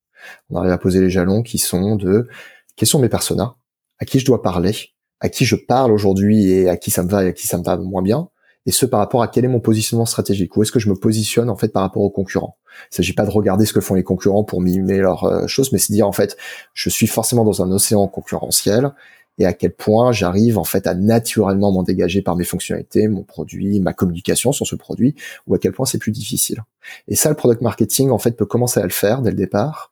On 0.49 0.57
arrive 0.57 0.71
à 0.71 0.77
poser 0.77 1.01
les 1.01 1.09
jalons 1.09 1.41
qui 1.41 1.57
sont 1.57 1.95
de 1.95 2.27
quels 2.75 2.87
sont 2.87 2.99
mes 2.99 3.09
personas, 3.09 3.55
à 3.99 4.05
qui 4.05 4.19
je 4.19 4.25
dois 4.25 4.41
parler, 4.41 4.75
à 5.19 5.29
qui 5.29 5.45
je 5.45 5.55
parle 5.55 5.91
aujourd'hui 5.91 6.49
et 6.51 6.69
à 6.69 6.77
qui 6.77 6.91
ça 6.91 7.03
me 7.03 7.09
va 7.09 7.23
et 7.23 7.27
à 7.27 7.33
qui 7.33 7.47
ça 7.47 7.57
me 7.57 7.63
va 7.63 7.77
moins 7.77 8.01
bien, 8.01 8.29
et 8.65 8.71
ce 8.71 8.85
par 8.85 8.99
rapport 8.99 9.21
à 9.21 9.27
quel 9.27 9.45
est 9.45 9.49
mon 9.49 9.59
positionnement 9.59 10.05
stratégique, 10.05 10.55
où 10.55 10.63
est-ce 10.63 10.71
que 10.71 10.79
je 10.79 10.89
me 10.89 10.95
positionne 10.95 11.49
en 11.49 11.55
fait 11.55 11.69
par 11.69 11.81
rapport 11.81 12.03
aux 12.03 12.09
concurrents? 12.09 12.57
Il 12.91 12.95
s'agit 12.95 13.13
pas 13.13 13.25
de 13.25 13.31
regarder 13.31 13.65
ce 13.65 13.73
que 13.73 13.81
font 13.81 13.95
les 13.95 14.03
concurrents 14.03 14.43
pour 14.43 14.61
mimer 14.61 14.99
leurs 14.99 15.25
euh, 15.25 15.47
choses, 15.47 15.71
mais 15.71 15.79
c'est 15.79 15.93
dire 15.93 16.07
en 16.07 16.11
fait, 16.11 16.37
je 16.73 16.89
suis 16.89 17.07
forcément 17.07 17.43
dans 17.43 17.61
un 17.61 17.71
océan 17.71 18.07
concurrentiel 18.07 18.93
et 19.39 19.45
à 19.45 19.53
quel 19.53 19.73
point 19.73 20.11
j'arrive 20.11 20.57
en 20.57 20.63
fait 20.63 20.85
à 20.87 20.93
naturellement 20.93 21.71
m'en 21.71 21.83
dégager 21.83 22.21
par 22.21 22.35
mes 22.35 22.43
fonctionnalités, 22.43 23.07
mon 23.07 23.23
produit, 23.23 23.79
ma 23.79 23.93
communication 23.93 24.51
sur 24.51 24.67
ce 24.67 24.75
produit, 24.75 25.15
ou 25.47 25.55
à 25.55 25.59
quel 25.59 25.71
point 25.71 25.85
c'est 25.85 25.97
plus 25.97 26.11
difficile. 26.11 26.63
Et 27.07 27.15
ça, 27.15 27.29
le 27.29 27.35
product 27.35 27.61
marketing 27.61 28.11
en 28.11 28.19
fait 28.19 28.31
peut 28.31 28.45
commencer 28.45 28.79
à 28.79 28.83
le 28.83 28.89
faire 28.89 29.21
dès 29.21 29.31
le 29.31 29.37
départ. 29.37 29.91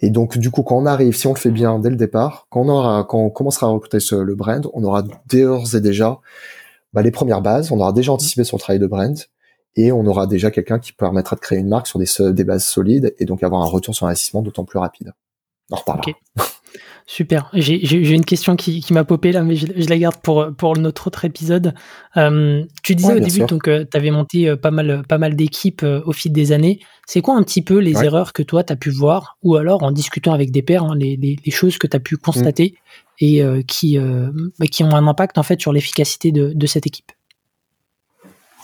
Et 0.00 0.10
donc 0.10 0.38
du 0.38 0.50
coup, 0.50 0.62
quand 0.62 0.76
on 0.76 0.86
arrive, 0.86 1.16
si 1.16 1.26
on 1.26 1.34
le 1.34 1.38
fait 1.38 1.50
bien 1.50 1.78
dès 1.78 1.90
le 1.90 1.96
départ, 1.96 2.46
quand 2.50 2.62
on 2.62 2.68
aura, 2.68 3.04
quand 3.04 3.18
on 3.18 3.30
commencera 3.30 3.66
à 3.66 3.70
recruter 3.70 3.98
le 4.12 4.34
brand, 4.34 4.68
on 4.72 4.84
aura 4.84 5.04
d'ores 5.30 5.74
et 5.74 5.80
déjà 5.80 6.20
bah, 6.96 7.02
les 7.02 7.10
premières 7.10 7.42
bases, 7.42 7.72
on 7.72 7.78
aura 7.78 7.92
déjà 7.92 8.10
anticipé 8.10 8.42
sur 8.42 8.56
le 8.56 8.62
travail 8.62 8.78
de 8.78 8.86
brand 8.86 9.14
et 9.76 9.92
on 9.92 10.06
aura 10.06 10.26
déjà 10.26 10.50
quelqu'un 10.50 10.78
qui 10.78 10.94
permettra 10.94 11.36
de 11.36 11.42
créer 11.42 11.58
une 11.58 11.68
marque 11.68 11.86
sur 11.86 11.98
des, 11.98 12.06
des 12.32 12.44
bases 12.44 12.64
solides 12.64 13.14
et 13.18 13.26
donc 13.26 13.42
avoir 13.42 13.60
un 13.60 13.66
retour 13.66 13.94
sur 13.94 14.06
investissement 14.06 14.40
d'autant 14.40 14.64
plus 14.64 14.78
rapide. 14.78 15.12
On 15.70 15.76
reparlera. 15.76 16.10
Super. 17.08 17.48
J'ai 17.52 18.14
une 18.14 18.24
question 18.24 18.56
qui, 18.56 18.80
qui 18.80 18.92
m'a 18.92 19.04
popé 19.04 19.30
là, 19.30 19.44
mais 19.44 19.54
je, 19.54 19.88
la 19.88 19.96
garde 19.96 20.16
pour, 20.16 20.48
pour 20.58 20.76
notre 20.76 21.06
autre 21.06 21.24
épisode. 21.24 21.72
Euh, 22.16 22.64
tu 22.82 22.96
disais 22.96 23.14
au 23.14 23.20
début 23.20 23.46
donc 23.46 23.62
que 23.62 23.84
tu 23.84 23.96
avais 23.96 24.10
monté 24.10 24.48
euh, 24.48 24.56
pas 24.56 24.72
mal, 24.72 25.04
pas 25.08 25.16
mal 25.16 25.36
d'équipes 25.36 25.84
euh, 25.84 26.02
au 26.04 26.12
fil 26.12 26.32
des 26.32 26.50
années. 26.50 26.80
C'est 27.06 27.20
quoi 27.20 27.36
un 27.36 27.44
petit 27.44 27.62
peu 27.62 27.78
les 27.78 28.02
erreurs 28.02 28.32
que 28.32 28.42
toi 28.42 28.64
tu 28.64 28.72
as 28.72 28.76
pu 28.76 28.90
voir 28.90 29.38
ou 29.44 29.54
alors 29.54 29.84
en 29.84 29.92
discutant 29.92 30.32
avec 30.32 30.50
des 30.50 30.62
pairs, 30.62 30.82
hein, 30.82 30.96
les, 30.96 31.16
les, 31.16 31.36
les, 31.44 31.50
choses 31.52 31.78
que 31.78 31.86
tu 31.86 31.96
as 31.96 32.00
pu 32.00 32.16
constater 32.16 32.74
et 33.20 33.40
qui, 33.68 33.98
qui 34.72 34.84
ont 34.84 34.94
un 34.94 35.06
impact 35.06 35.38
en 35.38 35.44
fait 35.44 35.60
sur 35.60 35.72
l'efficacité 35.72 36.32
de, 36.32 36.52
de 36.52 36.66
cette 36.66 36.88
équipe? 36.88 37.12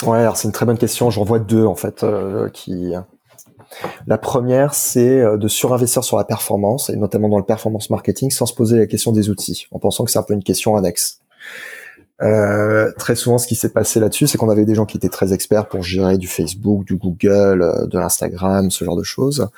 Ouais, 0.02 0.18
alors 0.18 0.36
c'est 0.36 0.48
une 0.48 0.52
très 0.52 0.66
bonne 0.66 0.78
question. 0.78 1.10
J'en 1.10 1.22
vois 1.22 1.38
deux 1.38 1.64
en 1.64 1.76
fait 1.76 2.04
qui 2.52 2.92
la 4.06 4.18
première, 4.18 4.74
c'est 4.74 5.20
euh, 5.20 5.36
de 5.36 5.48
surinvestir 5.48 6.04
sur 6.04 6.16
la 6.16 6.24
performance, 6.24 6.90
et 6.90 6.96
notamment 6.96 7.28
dans 7.28 7.38
le 7.38 7.44
performance 7.44 7.90
marketing, 7.90 8.30
sans 8.30 8.46
se 8.46 8.54
poser 8.54 8.78
la 8.78 8.86
question 8.86 9.12
des 9.12 9.30
outils, 9.30 9.66
en 9.70 9.78
pensant 9.78 10.04
que 10.04 10.10
c'est 10.10 10.18
un 10.18 10.24
peu 10.24 10.34
une 10.34 10.44
question 10.44 10.76
annexe. 10.76 11.20
Euh, 12.20 12.92
très 12.98 13.16
souvent, 13.16 13.38
ce 13.38 13.48
qui 13.48 13.56
s'est 13.56 13.70
passé 13.70 13.98
là-dessus, 13.98 14.28
c'est 14.28 14.38
qu'on 14.38 14.50
avait 14.50 14.64
des 14.64 14.76
gens 14.76 14.86
qui 14.86 14.96
étaient 14.96 15.08
très 15.08 15.32
experts 15.32 15.68
pour 15.68 15.82
gérer 15.82 16.18
du 16.18 16.28
Facebook, 16.28 16.84
du 16.84 16.94
Google, 16.94 17.62
euh, 17.62 17.86
de 17.86 17.98
l'Instagram, 17.98 18.70
ce 18.70 18.84
genre 18.84 18.96
de 18.96 19.02
choses, 19.02 19.48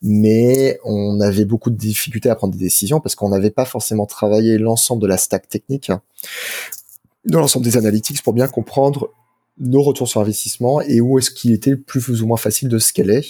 mais 0.00 0.78
on 0.84 1.20
avait 1.20 1.44
beaucoup 1.44 1.70
de 1.70 1.76
difficultés 1.76 2.30
à 2.30 2.34
prendre 2.34 2.54
des 2.54 2.64
décisions 2.64 3.00
parce 3.00 3.14
qu'on 3.14 3.28
n'avait 3.28 3.50
pas 3.50 3.66
forcément 3.66 4.06
travaillé 4.06 4.56
l'ensemble 4.56 5.02
de 5.02 5.06
la 5.06 5.18
stack 5.18 5.48
technique, 5.48 5.92
de 7.26 7.36
l'ensemble 7.36 7.64
des 7.64 7.76
analytics 7.76 8.22
pour 8.22 8.32
bien 8.32 8.48
comprendre 8.48 9.10
nos 9.58 9.82
retours 9.82 10.08
sur 10.08 10.20
investissement 10.20 10.80
et 10.80 11.00
où 11.00 11.18
est-ce 11.18 11.30
qu'il 11.30 11.52
était 11.52 11.76
plus 11.76 12.22
ou 12.22 12.26
moins 12.26 12.36
facile 12.36 12.68
de 12.68 12.78
scaler 12.78 13.24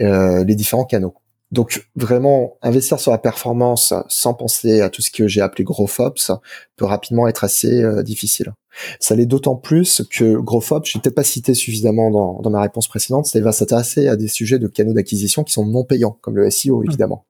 euh, 0.00 0.44
les 0.44 0.54
différents 0.54 0.84
canaux. 0.84 1.14
Donc 1.50 1.88
vraiment 1.96 2.58
investir 2.60 3.00
sur 3.00 3.10
la 3.10 3.18
performance 3.18 3.94
sans 4.08 4.34
penser 4.34 4.82
à 4.82 4.90
tout 4.90 5.00
ce 5.00 5.10
que 5.10 5.26
j'ai 5.26 5.40
appelé 5.40 5.64
gros 5.64 5.86
FOPS 5.86 6.32
peut 6.76 6.84
rapidement 6.84 7.26
être 7.26 7.42
assez 7.42 7.82
euh, 7.82 8.02
difficile. 8.02 8.52
Ça 9.00 9.14
l'est 9.16 9.26
d'autant 9.26 9.56
plus 9.56 10.02
que 10.10 10.36
gros 10.36 10.60
je 10.60 10.98
peut-être 10.98 11.14
pas 11.14 11.24
cité 11.24 11.54
suffisamment 11.54 12.10
dans, 12.10 12.40
dans 12.42 12.50
ma 12.50 12.60
réponse 12.60 12.86
précédente, 12.86 13.26
c'est 13.26 13.40
va 13.40 13.52
s'intéresser 13.52 14.08
à 14.08 14.16
des 14.16 14.28
sujets 14.28 14.58
de 14.58 14.68
canaux 14.68 14.92
d'acquisition 14.92 15.42
qui 15.42 15.52
sont 15.52 15.66
non 15.66 15.84
payants, 15.84 16.18
comme 16.20 16.36
le 16.36 16.48
SEO 16.50 16.84
évidemment. 16.84 17.24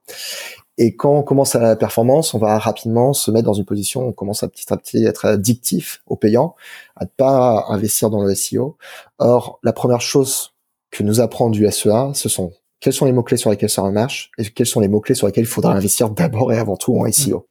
Et 0.79 0.95
quand 0.95 1.13
on 1.13 1.23
commence 1.23 1.57
à 1.57 1.59
la 1.59 1.75
performance, 1.75 2.35
on 2.35 2.39
va 2.39 2.57
rapidement 2.57 3.13
se 3.13 3.33
mettre 3.33 3.47
dans 3.47 3.53
une 3.53 3.65
position, 3.65 4.07
on 4.07 4.13
commence 4.13 4.45
à 4.45 4.49
petit 4.49 4.73
à 4.73 4.77
petit 4.77 5.05
être 5.05 5.27
addictif 5.27 6.03
au 6.07 6.15
payant, 6.15 6.55
à 6.95 7.05
ne 7.05 7.11
pas 7.17 7.67
investir 7.69 8.11
dans 8.11 8.23
le 8.23 8.33
SEO. 8.35 8.77
Or, 9.19 9.59
la 9.65 9.73
première 9.73 10.01
chose 10.01 10.55
que 10.93 11.03
nous 11.03 11.21
apprend 11.21 11.51
du 11.51 11.69
SEA, 11.71 12.15
ce 12.15 12.29
sont 12.29 12.53
quels 12.81 12.93
sont 12.93 13.07
les 13.07 13.13
mots-clés 13.13 13.37
sur 13.37 13.51
lesquels 13.51 13.71
ça 13.71 13.83
marche 13.91 14.31
et 14.39 14.45
quels 14.45 14.67
sont 14.67 14.79
les 14.79 14.87
mots-clés 14.87 15.17
sur 15.17 15.27
lesquels 15.27 15.45
il 15.45 15.49
faudra 15.49 15.75
investir 15.75 16.11
d'abord 16.11 16.53
et 16.53 16.59
avant 16.59 16.77
tout 16.77 16.97
en 16.97 17.11
SEO. 17.11 17.49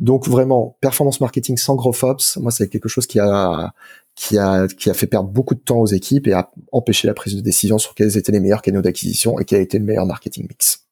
Donc 0.00 0.28
vraiment, 0.28 0.76
performance 0.80 1.20
marketing 1.20 1.56
sans 1.56 1.76
gros 1.76 1.92
FOPS, 1.92 2.38
moi 2.38 2.50
c'est 2.50 2.68
quelque 2.68 2.88
chose 2.88 3.06
qui 3.06 3.20
a 3.20 3.72
qui 4.14 4.36
a 4.36 4.66
qui 4.66 4.90
a 4.90 4.94
fait 4.94 5.06
perdre 5.06 5.28
beaucoup 5.28 5.54
de 5.54 5.60
temps 5.60 5.78
aux 5.78 5.86
équipes 5.86 6.26
et 6.26 6.32
a 6.32 6.50
empêché 6.72 7.06
la 7.06 7.14
prise 7.14 7.34
de 7.36 7.40
décision 7.40 7.78
sur 7.78 7.94
quels 7.94 8.16
étaient 8.16 8.32
les 8.32 8.40
meilleurs 8.40 8.62
canaux 8.62 8.82
d'acquisition 8.82 9.38
et 9.38 9.44
quel 9.44 9.60
a 9.60 9.62
été 9.62 9.78
le 9.78 9.84
meilleur 9.84 10.06
marketing 10.06 10.46
mix. 10.48 10.86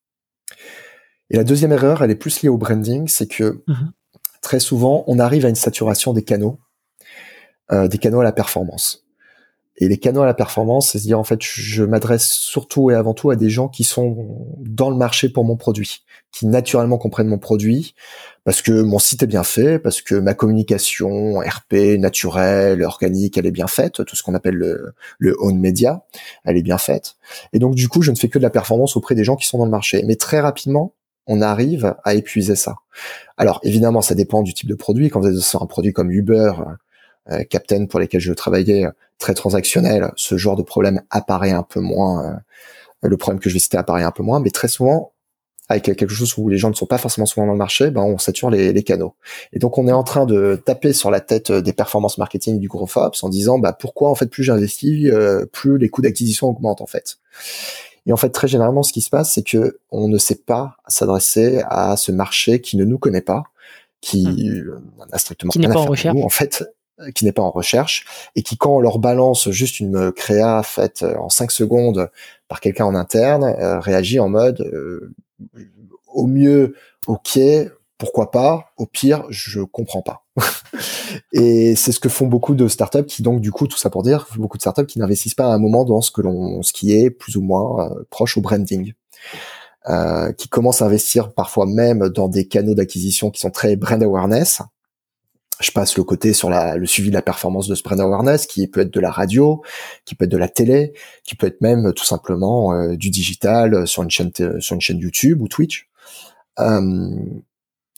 Et 1.30 1.36
la 1.36 1.44
deuxième 1.44 1.72
erreur, 1.72 2.02
elle 2.02 2.10
est 2.10 2.16
plus 2.16 2.42
liée 2.42 2.48
au 2.48 2.58
branding, 2.58 3.08
c'est 3.08 3.26
que 3.26 3.62
mhm. 3.66 3.92
très 4.42 4.60
souvent 4.60 5.04
on 5.06 5.18
arrive 5.18 5.44
à 5.44 5.48
une 5.48 5.56
saturation 5.56 6.12
des 6.12 6.22
canaux, 6.22 6.58
euh, 7.72 7.88
des 7.88 7.98
canaux 7.98 8.20
à 8.20 8.24
la 8.24 8.32
performance. 8.32 9.06
Et 9.78 9.88
les 9.88 9.98
canaux 9.98 10.22
à 10.22 10.26
la 10.26 10.34
performance, 10.34 10.90
c'est 10.90 10.98
à 10.98 11.00
dire 11.02 11.18
en 11.18 11.24
fait, 11.24 11.40
je 11.42 11.84
m'adresse 11.84 12.26
surtout 12.26 12.90
et 12.90 12.94
avant 12.94 13.12
tout 13.12 13.30
à 13.30 13.36
des 13.36 13.50
gens 13.50 13.68
qui 13.68 13.84
sont 13.84 14.56
dans 14.60 14.88
le 14.88 14.96
marché 14.96 15.28
pour 15.28 15.44
mon 15.44 15.56
produit, 15.56 16.02
qui 16.32 16.46
naturellement 16.46 16.96
comprennent 16.96 17.26
mon 17.26 17.38
produit, 17.38 17.94
parce 18.44 18.62
que 18.62 18.80
mon 18.80 18.98
site 18.98 19.22
est 19.22 19.26
bien 19.26 19.42
fait, 19.42 19.78
parce 19.78 20.00
que 20.00 20.14
ma 20.14 20.32
communication 20.32 21.40
RP 21.40 21.98
naturelle, 21.98 22.82
organique, 22.82 23.36
elle 23.36 23.44
est 23.44 23.50
bien 23.50 23.66
faite, 23.66 24.02
tout 24.02 24.16
ce 24.16 24.22
qu'on 24.22 24.34
appelle 24.34 24.54
le, 24.54 24.94
le 25.18 25.36
own 25.40 25.58
media, 25.58 26.06
elle 26.44 26.56
est 26.56 26.62
bien 26.62 26.78
faite. 26.78 27.16
Et 27.52 27.58
donc 27.58 27.74
du 27.74 27.88
coup, 27.88 28.00
je 28.00 28.10
ne 28.10 28.16
fais 28.16 28.30
que 28.30 28.38
de 28.38 28.44
la 28.44 28.50
performance 28.50 28.96
auprès 28.96 29.14
des 29.14 29.24
gens 29.24 29.36
qui 29.36 29.46
sont 29.46 29.58
dans 29.58 29.66
le 29.66 29.70
marché. 29.70 30.02
Mais 30.06 30.16
très 30.16 30.40
rapidement, 30.40 30.94
on 31.26 31.40
arrive 31.40 31.94
à 32.04 32.14
épuiser 32.14 32.56
ça. 32.56 32.76
Alors 33.36 33.60
évidemment, 33.62 34.02
ça 34.02 34.14
dépend 34.14 34.42
du 34.42 34.54
type 34.54 34.68
de 34.68 34.74
produit. 34.74 35.10
Quand 35.10 35.20
vous 35.20 35.28
êtes 35.28 35.38
sur 35.38 35.62
un 35.62 35.66
produit 35.66 35.92
comme 35.92 36.10
Uber, 36.10 36.52
euh, 37.30 37.44
Captain 37.44 37.86
pour 37.86 38.00
lesquels 38.00 38.20
je 38.20 38.32
travaillais, 38.32 38.86
très 39.18 39.34
transactionnel, 39.34 40.12
ce 40.16 40.36
genre 40.36 40.56
de 40.56 40.62
problème 40.62 41.02
apparaît 41.10 41.50
un 41.50 41.62
peu 41.62 41.80
moins. 41.80 42.24
Euh, 42.24 42.36
le 43.02 43.16
problème 43.16 43.40
que 43.40 43.48
je 43.48 43.54
vais 43.54 43.60
citer 43.60 43.76
apparaît 43.76 44.02
un 44.02 44.10
peu 44.10 44.22
moins, 44.22 44.40
mais 44.40 44.50
très 44.50 44.68
souvent, 44.68 45.12
avec 45.68 45.84
quelque 45.84 46.08
chose 46.08 46.36
où 46.38 46.48
les 46.48 46.58
gens 46.58 46.70
ne 46.70 46.74
sont 46.74 46.86
pas 46.86 46.98
forcément 46.98 47.26
souvent 47.26 47.46
dans 47.46 47.52
le 47.52 47.58
marché, 47.58 47.90
ben 47.90 48.02
on 48.02 48.18
sature 48.18 48.50
les, 48.50 48.82
canaux. 48.82 49.14
Et 49.52 49.58
donc 49.58 49.78
on 49.78 49.88
est 49.88 49.92
en 49.92 50.04
train 50.04 50.24
de 50.24 50.60
taper 50.64 50.92
sur 50.92 51.10
la 51.10 51.20
tête 51.20 51.50
des 51.50 51.72
performances 51.72 52.18
marketing 52.18 52.60
du 52.60 52.68
gros 52.68 52.88
en 52.96 53.28
disant 53.28 53.58
bah 53.58 53.72
pourquoi 53.72 54.10
en 54.10 54.14
fait 54.14 54.26
plus 54.26 54.44
j'investis, 54.44 55.10
euh, 55.10 55.44
plus 55.46 55.78
les 55.78 55.88
coûts 55.88 56.02
d'acquisition 56.02 56.48
augmentent 56.48 56.80
en 56.80 56.86
fait. 56.86 57.18
Et 58.06 58.12
en 58.12 58.16
fait 58.16 58.30
très 58.30 58.48
généralement 58.48 58.82
ce 58.82 58.92
qui 58.92 59.00
se 59.00 59.10
passe 59.10 59.32
c'est 59.32 59.42
que 59.42 59.78
on 59.90 60.08
ne 60.08 60.18
sait 60.18 60.36
pas 60.36 60.76
s'adresser 60.86 61.62
à 61.68 61.96
ce 61.96 62.12
marché 62.12 62.60
qui 62.60 62.76
ne 62.76 62.84
nous 62.84 62.98
connaît 62.98 63.20
pas, 63.20 63.44
qui 64.00 64.26
hmm. 64.26 65.06
n'a 65.10 65.18
strictement 65.18 65.50
qui 65.50 65.58
n'est 65.58 65.68
pas 65.68 65.80
en 65.80 65.86
recherche. 65.86 66.16
en 66.22 66.28
fait 66.28 66.64
euh, 67.00 67.10
qui 67.10 67.24
n'est 67.24 67.32
pas 67.32 67.42
en 67.42 67.50
recherche 67.50 68.30
et 68.36 68.42
qui 68.42 68.56
quand 68.56 68.76
on 68.76 68.80
leur 68.80 68.98
balance 68.98 69.50
juste 69.50 69.80
une 69.80 70.12
créa 70.12 70.62
faite 70.62 71.02
euh, 71.02 71.16
en 71.16 71.28
5 71.28 71.50
secondes 71.50 72.10
par 72.48 72.60
quelqu'un 72.60 72.84
en 72.84 72.94
interne 72.94 73.44
euh, 73.44 73.80
réagit 73.80 74.20
en 74.20 74.28
mode 74.28 74.66
au 76.06 76.26
mieux 76.26 76.74
ok 77.06 77.38
pourquoi 77.98 78.30
pas 78.30 78.72
au 78.76 78.86
pire 78.86 79.24
je 79.30 79.60
comprends 79.60 80.02
pas. 80.02 80.24
Et 81.32 81.76
c'est 81.76 81.92
ce 81.92 82.00
que 82.00 82.08
font 82.08 82.26
beaucoup 82.26 82.54
de 82.54 82.68
startups 82.68 83.06
qui 83.06 83.22
donc 83.22 83.40
du 83.40 83.52
coup 83.52 83.66
tout 83.66 83.78
ça 83.78 83.90
pour 83.90 84.02
dire 84.02 84.26
beaucoup 84.36 84.58
de 84.58 84.62
startups 84.62 84.86
qui 84.86 84.98
n'investissent 84.98 85.34
pas 85.34 85.46
à 85.46 85.54
un 85.54 85.58
moment 85.58 85.84
dans 85.84 86.00
ce 86.00 86.10
que 86.10 86.20
l'on 86.20 86.62
ce 86.62 86.72
qui 86.72 86.92
est 86.92 87.10
plus 87.10 87.36
ou 87.36 87.42
moins 87.42 87.90
proche 88.10 88.36
au 88.36 88.40
branding. 88.40 88.92
Euh, 89.88 90.32
qui 90.32 90.48
commencent 90.48 90.82
à 90.82 90.86
investir 90.86 91.32
parfois 91.32 91.64
même 91.64 92.08
dans 92.08 92.26
des 92.26 92.48
canaux 92.48 92.74
d'acquisition 92.74 93.30
qui 93.30 93.38
sont 93.40 93.50
très 93.50 93.76
brand 93.76 94.02
awareness. 94.02 94.60
Je 95.60 95.70
passe 95.70 95.96
le 95.96 96.02
côté 96.02 96.32
sur 96.32 96.50
la, 96.50 96.76
le 96.76 96.86
suivi 96.86 97.10
de 97.10 97.14
la 97.14 97.22
performance 97.22 97.68
de 97.68 97.76
ce 97.76 97.84
brand 97.84 98.00
awareness, 98.00 98.46
qui 98.46 98.66
peut 98.66 98.80
être 98.80 98.92
de 98.92 98.98
la 98.98 99.12
radio, 99.12 99.62
qui 100.04 100.16
peut 100.16 100.24
être 100.24 100.30
de 100.30 100.36
la 100.36 100.48
télé, 100.48 100.92
qui 101.22 101.36
peut 101.36 101.46
être 101.46 101.60
même 101.60 101.92
tout 101.92 102.04
simplement 102.04 102.72
euh, 102.72 102.96
du 102.96 103.10
digital 103.10 103.86
sur 103.86 104.02
une 104.02 104.10
chaîne 104.10 104.32
sur 104.58 104.74
une 104.74 104.80
chaîne 104.80 104.98
YouTube 104.98 105.40
ou 105.40 105.46
Twitch, 105.46 105.88
euh, 106.58 107.10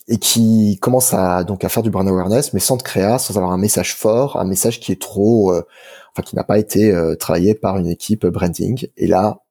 et 0.09 0.19
qui 0.19 0.79
commence 0.81 1.13
à 1.13 1.45
donc 1.45 1.65
à 1.65 1.69
faire 1.69 1.83
du 1.83 1.91
brand 1.91 2.09
awareness, 2.09 2.55
mais 2.55 2.61
sans 2.61 2.77
de 2.77 2.83
créa, 2.83 3.19
sans 3.19 3.37
avoir 3.37 3.53
un 3.53 3.59
message 3.59 3.95
fort, 3.95 4.39
un 4.39 4.47
message 4.47 4.81
qui 4.81 4.91
est 4.93 5.01
trop, 5.01 5.53
euh, 5.53 5.63
enfin 6.13 6.23
qui 6.23 6.35
n'a 6.35 6.45
pas 6.45 6.59
été 6.59 6.93
euh, 6.93 7.15
travaillé 7.15 7.55
par 7.55 7.77
une 7.79 7.87
équipe 7.87 8.27
branding. 8.27 8.89
Et 8.97 9.07
là, 9.07 9.43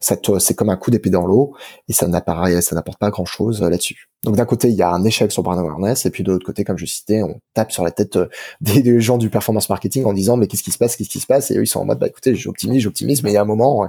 c'est 0.00 0.54
comme 0.54 0.70
un 0.70 0.76
coup 0.76 0.90
d'épée 0.90 1.10
dans 1.10 1.26
l'eau 1.26 1.54
et 1.88 1.92
ça 1.92 2.08
n'apparaît, 2.08 2.60
ça 2.62 2.74
n'apporte 2.74 2.98
pas 2.98 3.10
grand 3.10 3.26
chose 3.26 3.60
là-dessus. 3.60 4.08
Donc 4.24 4.36
d'un 4.36 4.44
côté, 4.44 4.68
il 4.68 4.74
y 4.74 4.82
a 4.82 4.90
un 4.90 5.04
échec 5.04 5.32
sur 5.32 5.42
brand 5.42 5.58
awareness, 5.58 6.04
et 6.04 6.10
puis 6.10 6.22
de 6.24 6.32
l'autre 6.32 6.44
côté, 6.44 6.64
comme 6.64 6.76
je 6.76 6.84
citais, 6.84 7.22
on 7.22 7.40
tape 7.54 7.72
sur 7.72 7.84
la 7.84 7.90
tête 7.90 8.16
euh, 8.16 8.28
des, 8.60 9.00
gens 9.00 9.18
du 9.18 9.30
performance 9.30 9.68
marketing 9.68 10.04
en 10.04 10.12
disant 10.12 10.36
mais 10.36 10.46
qu'est-ce 10.46 10.62
qui 10.62 10.72
se 10.72 10.78
passe, 10.78 10.96
qu'est-ce 10.96 11.08
qui 11.08 11.20
se 11.20 11.26
passe, 11.26 11.50
et 11.50 11.56
eux 11.56 11.62
ils 11.62 11.66
sont 11.66 11.80
en 11.80 11.84
mode 11.84 11.98
bah 11.98 12.06
écoutez, 12.06 12.34
j'optimise, 12.34 12.82
j'optimise, 12.82 13.22
mais 13.22 13.30
il 13.30 13.34
y 13.34 13.38
a 13.38 13.42
un 13.42 13.46
moment, 13.46 13.88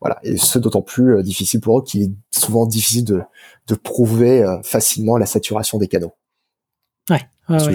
voilà, 0.00 0.18
et 0.22 0.36
ce 0.36 0.58
d'autant 0.58 0.82
plus 0.82 1.16
euh, 1.16 1.22
difficile 1.22 1.60
pour 1.60 1.78
eux 1.78 1.82
qu'il 1.82 2.02
est 2.02 2.12
souvent 2.30 2.66
difficile 2.66 3.04
de, 3.04 3.22
de 3.66 3.74
prouver 3.74 4.42
euh, 4.42 4.62
facilement 4.62 5.16
la 5.16 5.26
saturation 5.26 5.78
des 5.78 5.88
canaux. 5.88 6.12
Ouais. 7.10 7.20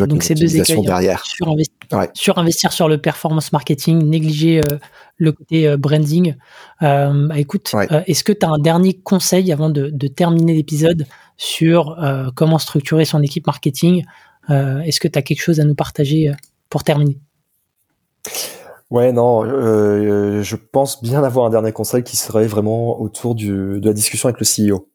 Donc 0.07 0.23
c'est 0.23 0.35
deux 0.35 0.55
écueils. 0.55 0.79
Hein. 0.79 0.83
Derrière. 0.85 1.23
Surinvestir, 2.13 2.73
sur 2.73 2.87
le 2.87 2.97
performance 2.97 3.51
marketing, 3.51 4.09
négliger 4.09 4.61
le 5.17 5.31
côté 5.31 5.75
branding. 5.77 6.35
Euh, 6.81 7.27
bah, 7.27 7.39
écoute, 7.39 7.73
est-ce 8.05 8.23
que 8.23 8.33
tu 8.33 8.45
as 8.45 8.49
un 8.49 8.59
dernier 8.59 8.93
conseil 8.93 9.51
avant 9.51 9.69
de, 9.69 9.89
de 9.89 10.07
terminer 10.07 10.53
l'épisode 10.53 11.05
sur 11.37 11.99
euh, 12.03 12.29
comment 12.35 12.57
structurer 12.57 13.05
son 13.05 13.21
équipe 13.21 13.47
marketing? 13.47 14.03
Euh, 14.49 14.79
est-ce 14.81 14.99
que 14.99 15.07
tu 15.07 15.17
as 15.17 15.21
quelque 15.21 15.41
chose 15.41 15.59
à 15.59 15.63
nous 15.63 15.75
partager 15.75 16.29
euh, 16.29 16.33
pour 16.69 16.83
terminer? 16.83 17.19
Ouais, 18.89 19.11
non, 19.11 19.43
je 19.43 20.55
pense 20.55 21.03
bien 21.03 21.21
avoir 21.21 21.45
un 21.45 21.49
dernier 21.49 21.73
conseil 21.73 22.03
qui 22.03 22.15
serait 22.15 22.47
vraiment 22.47 23.01
autour 23.01 23.35
du, 23.35 23.81
de 23.81 23.85
la 23.85 23.93
discussion 23.93 24.29
avec 24.29 24.39
le 24.39 24.45
CEO. 24.45 24.87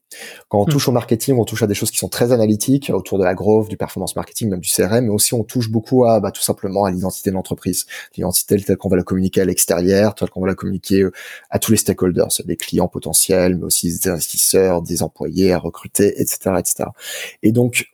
Quand 0.49 0.59
on 0.59 0.65
hmm. 0.65 0.69
touche 0.69 0.89
au 0.89 0.93
marketing, 0.93 1.37
on 1.39 1.45
touche 1.45 1.63
à 1.63 1.67
des 1.67 1.75
choses 1.75 1.91
qui 1.91 1.99
sont 1.99 2.09
très 2.09 2.33
analytiques, 2.33 2.91
autour 2.91 3.19
de 3.19 3.25
la 3.25 3.35
growth, 3.35 3.69
du 3.69 3.77
performance 3.77 4.17
marketing, 4.17 4.51
même 4.51 4.61
du 4.61 4.69
CRM, 4.69 5.05
mais 5.05 5.11
aussi 5.11 5.35
on 5.35 5.45
touche 5.45 5.71
beaucoup 5.71 6.05
à 6.05 6.21
bah, 6.21 6.31
tout 6.31 6.43
simplement 6.43 6.85
à 6.85 6.91
l'identité 6.91 7.31
de 7.31 7.35
l'entreprise, 7.35 7.87
l'identité 8.17 8.57
telle 8.61 8.77
qu'on 8.77 8.89
va 8.89 8.97
la 8.97 9.03
communiquer 9.03 9.41
à 9.41 9.45
l'extérieur, 9.45 10.15
telle 10.15 10.31
qu'on 10.31 10.41
va 10.41 10.47
la 10.47 10.55
communiquer 10.55 11.03
euh, 11.03 11.13
à 11.51 11.59
tous 11.59 11.73
les 11.73 11.79
stakeholders, 11.79 12.29
des 12.45 12.57
clients 12.57 12.89
potentiels, 12.89 13.57
mais 13.57 13.65
aussi 13.65 13.89
des 13.89 14.09
investisseurs, 14.09 14.83
des 14.83 15.03
employés 15.03 15.53
à 15.53 15.59
recruter, 15.59 16.21
etc., 16.21 16.57
etc. 16.59 16.85
Et 17.43 17.53
donc, 17.53 17.87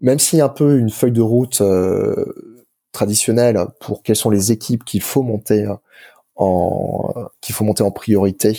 même 0.00 0.18
s'il 0.18 0.38
y 0.38 0.42
a 0.42 0.46
un 0.46 0.50
peu 0.50 0.78
une 0.78 0.90
feuille 0.90 1.12
de 1.12 1.22
route 1.22 1.60
euh, 1.60 2.60
traditionnelle 2.92 3.58
pour 3.80 4.02
quelles 4.02 4.16
sont 4.16 4.30
les 4.30 4.52
équipes 4.52 4.84
qu'il 4.84 5.02
faut 5.02 5.22
monter 5.22 5.66
en 6.36 7.14
qu'il 7.40 7.54
faut 7.54 7.64
monter 7.64 7.82
en 7.82 7.90
priorité 7.90 8.58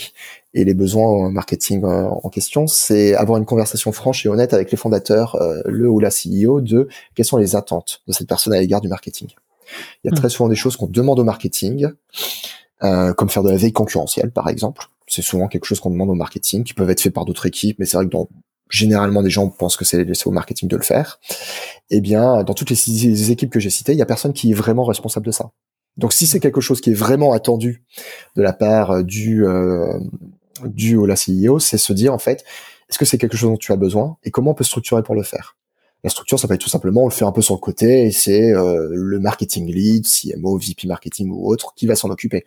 et 0.55 0.63
les 0.63 0.73
besoins 0.73 1.29
marketing 1.29 1.83
euh, 1.83 2.07
en 2.07 2.29
question, 2.29 2.65
c'est 2.65 3.13
avoir 3.13 3.37
une 3.37 3.45
conversation 3.45 3.91
franche 3.91 4.25
et 4.25 4.29
honnête 4.29 4.53
avec 4.53 4.71
les 4.71 4.77
fondateurs, 4.77 5.35
euh, 5.35 5.61
le 5.65 5.89
ou 5.89 5.99
la 5.99 6.09
CEO, 6.09 6.61
de 6.61 6.87
quelles 7.13 7.25
sont 7.25 7.37
les 7.37 7.57
attentes 7.57 8.01
de 8.07 8.13
cette 8.13 8.27
personne 8.27 8.53
à 8.53 8.59
l'égard 8.59 8.79
du 8.79 8.87
marketing. 8.87 9.27
Il 10.03 10.07
y 10.07 10.09
a 10.09 10.11
hmm. 10.11 10.19
très 10.19 10.29
souvent 10.29 10.47
des 10.47 10.55
choses 10.55 10.77
qu'on 10.77 10.87
demande 10.87 11.19
au 11.19 11.25
marketing, 11.25 11.89
euh, 12.83 13.13
comme 13.13 13.29
faire 13.29 13.43
de 13.43 13.49
la 13.49 13.57
veille 13.57 13.73
concurrentielle, 13.73 14.31
par 14.31 14.47
exemple. 14.47 14.85
C'est 15.07 15.21
souvent 15.21 15.49
quelque 15.49 15.65
chose 15.65 15.81
qu'on 15.81 15.91
demande 15.91 16.09
au 16.09 16.15
marketing, 16.15 16.63
qui 16.63 16.73
peuvent 16.73 16.89
être 16.89 17.01
faits 17.01 17.13
par 17.13 17.25
d'autres 17.25 17.45
équipes, 17.45 17.77
mais 17.79 17.85
c'est 17.85 17.97
vrai 17.97 18.05
que 18.05 18.11
dans, 18.11 18.29
généralement 18.69 19.23
des 19.23 19.29
gens 19.29 19.49
pensent 19.49 19.75
que 19.75 19.85
c'est 19.85 20.05
au 20.25 20.31
marketing 20.31 20.69
de 20.69 20.77
le 20.77 20.83
faire. 20.83 21.19
Eh 21.89 21.99
bien, 21.99 22.43
dans 22.43 22.53
toutes 22.53 22.69
les, 22.69 23.31
équipes 23.31 23.51
que 23.51 23.59
j'ai 23.59 23.69
citées, 23.69 23.91
il 23.91 23.97
y 23.97 24.01
a 24.01 24.05
personne 24.05 24.31
qui 24.31 24.51
est 24.51 24.55
vraiment 24.55 24.85
responsable 24.85 25.25
de 25.25 25.31
ça. 25.31 25.51
Donc, 25.97 26.13
si 26.13 26.27
c'est 26.27 26.39
quelque 26.39 26.61
chose 26.61 26.81
qui 26.81 26.91
est 26.91 26.95
vraiment 26.95 27.33
attendu 27.33 27.83
de 28.35 28.41
la 28.41 28.53
part 28.53 29.03
du 29.03 29.45
du 30.63 30.95
ou 30.95 31.05
la 31.05 31.15
CEO, 31.15 31.59
c'est 31.59 31.77
se 31.77 31.93
dire 31.93 32.13
en 32.13 32.17
fait, 32.17 32.43
est-ce 32.89 32.97
que 32.97 33.05
c'est 33.05 33.17
quelque 33.17 33.37
chose 33.37 33.49
dont 33.49 33.57
tu 33.57 33.71
as 33.71 33.75
besoin 33.75 34.17
et 34.23 34.31
comment 34.31 34.51
on 34.51 34.53
peut 34.53 34.63
structurer 34.63 35.03
pour 35.03 35.15
le 35.15 35.23
faire? 35.23 35.57
La 36.03 36.11
structure, 36.11 36.39
ça 36.39 36.47
peut 36.47 36.53
être 36.53 36.61
tout 36.61 36.69
simplement, 36.69 37.01
on 37.01 37.07
le 37.07 37.11
fait 37.11 37.25
un 37.25 37.31
peu 37.31 37.41
sur 37.41 37.55
le 37.55 37.59
côté 37.59 38.05
et 38.05 38.11
c'est 38.11 38.53
euh, 38.53 38.89
le 38.91 39.19
marketing 39.19 39.65
lead, 39.73 40.05
CMO, 40.05 40.57
VP 40.57 40.87
marketing 40.87 41.31
ou 41.31 41.51
autre 41.51 41.73
qui 41.75 41.87
va 41.87 41.95
s'en 41.95 42.11
occuper. 42.11 42.45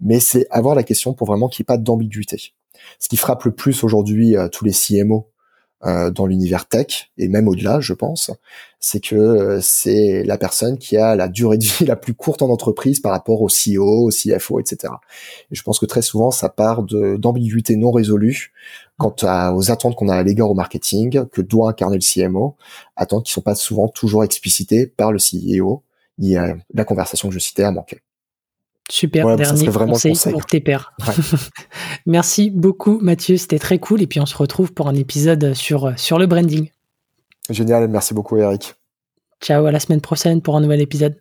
Mais 0.00 0.20
c'est 0.20 0.46
avoir 0.50 0.76
la 0.76 0.84
question 0.84 1.12
pour 1.12 1.26
vraiment 1.26 1.48
qu'il 1.48 1.62
n'y 1.62 1.64
ait 1.64 1.72
pas 1.74 1.76
d'ambiguïté. 1.76 2.52
Ce 3.00 3.08
qui 3.08 3.16
frappe 3.16 3.42
le 3.44 3.50
plus 3.50 3.82
aujourd'hui 3.82 4.36
euh, 4.36 4.48
tous 4.48 4.64
les 4.64 4.70
CMO 4.70 5.16
euh, 5.16 5.39
dans 5.82 6.26
l'univers 6.26 6.66
tech 6.68 7.10
et 7.16 7.28
même 7.28 7.48
au-delà, 7.48 7.80
je 7.80 7.94
pense, 7.94 8.30
c'est 8.80 9.00
que 9.00 9.14
euh, 9.14 9.60
c'est 9.60 10.24
la 10.24 10.38
personne 10.38 10.78
qui 10.78 10.96
a 10.96 11.14
la 11.14 11.28
durée 11.28 11.58
de 11.58 11.64
vie 11.64 11.84
la 11.86 11.96
plus 11.96 12.14
courte 12.14 12.42
en 12.42 12.48
entreprise 12.48 12.98
par 12.98 13.12
rapport 13.12 13.42
au 13.42 13.48
CEO, 13.48 14.06
au 14.06 14.10
CFO, 14.10 14.58
etc. 14.58 14.94
Et 15.50 15.54
je 15.54 15.62
pense 15.62 15.78
que 15.78 15.86
très 15.86 16.02
souvent, 16.02 16.30
ça 16.30 16.48
part 16.48 16.82
d'ambiguïté 16.82 17.76
non 17.76 17.92
résolue 17.92 18.52
quant 18.98 19.14
aux 19.54 19.70
attentes 19.70 19.96
qu'on 19.96 20.08
a 20.08 20.16
à 20.16 20.22
l'égard 20.22 20.50
au 20.50 20.54
marketing, 20.54 21.26
que 21.28 21.40
doit 21.40 21.70
incarner 21.70 21.96
le 21.96 22.02
CMO, 22.02 22.56
attentes 22.96 23.24
qui 23.24 23.32
sont 23.32 23.40
pas 23.40 23.54
souvent 23.54 23.88
toujours 23.88 24.24
explicitées 24.24 24.86
par 24.86 25.12
le 25.12 25.18
CEO. 25.18 25.82
Y 26.18 26.36
a 26.36 26.56
la 26.74 26.84
conversation 26.84 27.28
que 27.28 27.34
je 27.34 27.38
citais 27.38 27.62
à 27.62 27.70
manquer. 27.70 28.00
Super, 28.90 29.36
dernier 29.36 29.66
conseil, 29.66 30.14
pour 30.32 30.46
tes 30.46 30.60
pairs. 30.60 30.92
Merci 32.06 32.50
beaucoup 32.50 32.98
Mathieu, 33.00 33.36
c'était 33.36 33.58
très 33.58 33.78
cool 33.78 34.02
et 34.02 34.06
puis 34.06 34.20
on 34.20 34.26
se 34.26 34.36
retrouve 34.36 34.72
pour 34.72 34.88
un 34.88 34.94
épisode 34.94 35.54
sur, 35.54 35.92
sur 35.96 36.18
le 36.18 36.26
branding. 36.26 36.70
Génial, 37.48 37.88
merci 37.88 38.14
beaucoup 38.14 38.36
Eric. 38.36 38.74
Ciao, 39.40 39.64
à 39.66 39.72
la 39.72 39.80
semaine 39.80 40.00
prochaine 40.00 40.42
pour 40.42 40.56
un 40.56 40.60
nouvel 40.60 40.80
épisode. 40.80 41.16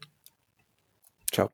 Ciao. 1.31 1.47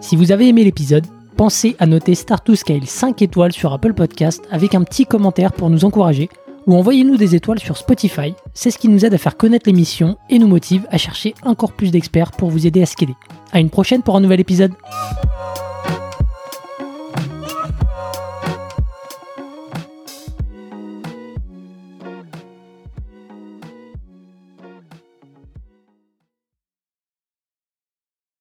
Si 0.00 0.16
vous 0.16 0.32
avez 0.32 0.48
aimé 0.48 0.64
l'épisode, 0.64 1.06
pensez 1.36 1.76
à 1.78 1.86
noter 1.86 2.14
Start 2.14 2.44
to 2.44 2.54
Scale 2.54 2.86
5 2.86 3.20
étoiles 3.22 3.52
sur 3.52 3.72
Apple 3.72 3.94
Podcast 3.94 4.42
avec 4.50 4.74
un 4.74 4.82
petit 4.82 5.06
commentaire 5.06 5.52
pour 5.52 5.70
nous 5.70 5.84
encourager 5.84 6.28
ou 6.66 6.76
envoyez-nous 6.76 7.16
des 7.16 7.34
étoiles 7.34 7.58
sur 7.58 7.76
Spotify. 7.76 8.34
C'est 8.54 8.70
ce 8.70 8.78
qui 8.78 8.88
nous 8.88 9.04
aide 9.04 9.14
à 9.14 9.18
faire 9.18 9.36
connaître 9.36 9.68
l'émission 9.68 10.16
et 10.28 10.38
nous 10.38 10.48
motive 10.48 10.86
à 10.90 10.98
chercher 10.98 11.34
encore 11.42 11.72
plus 11.72 11.90
d'experts 11.90 12.32
pour 12.32 12.50
vous 12.50 12.66
aider 12.66 12.82
à 12.82 12.86
scaler. 12.86 13.14
À 13.52 13.60
une 13.60 13.70
prochaine 13.70 14.02
pour 14.02 14.16
un 14.16 14.20
nouvel 14.20 14.40
épisode. 14.40 14.72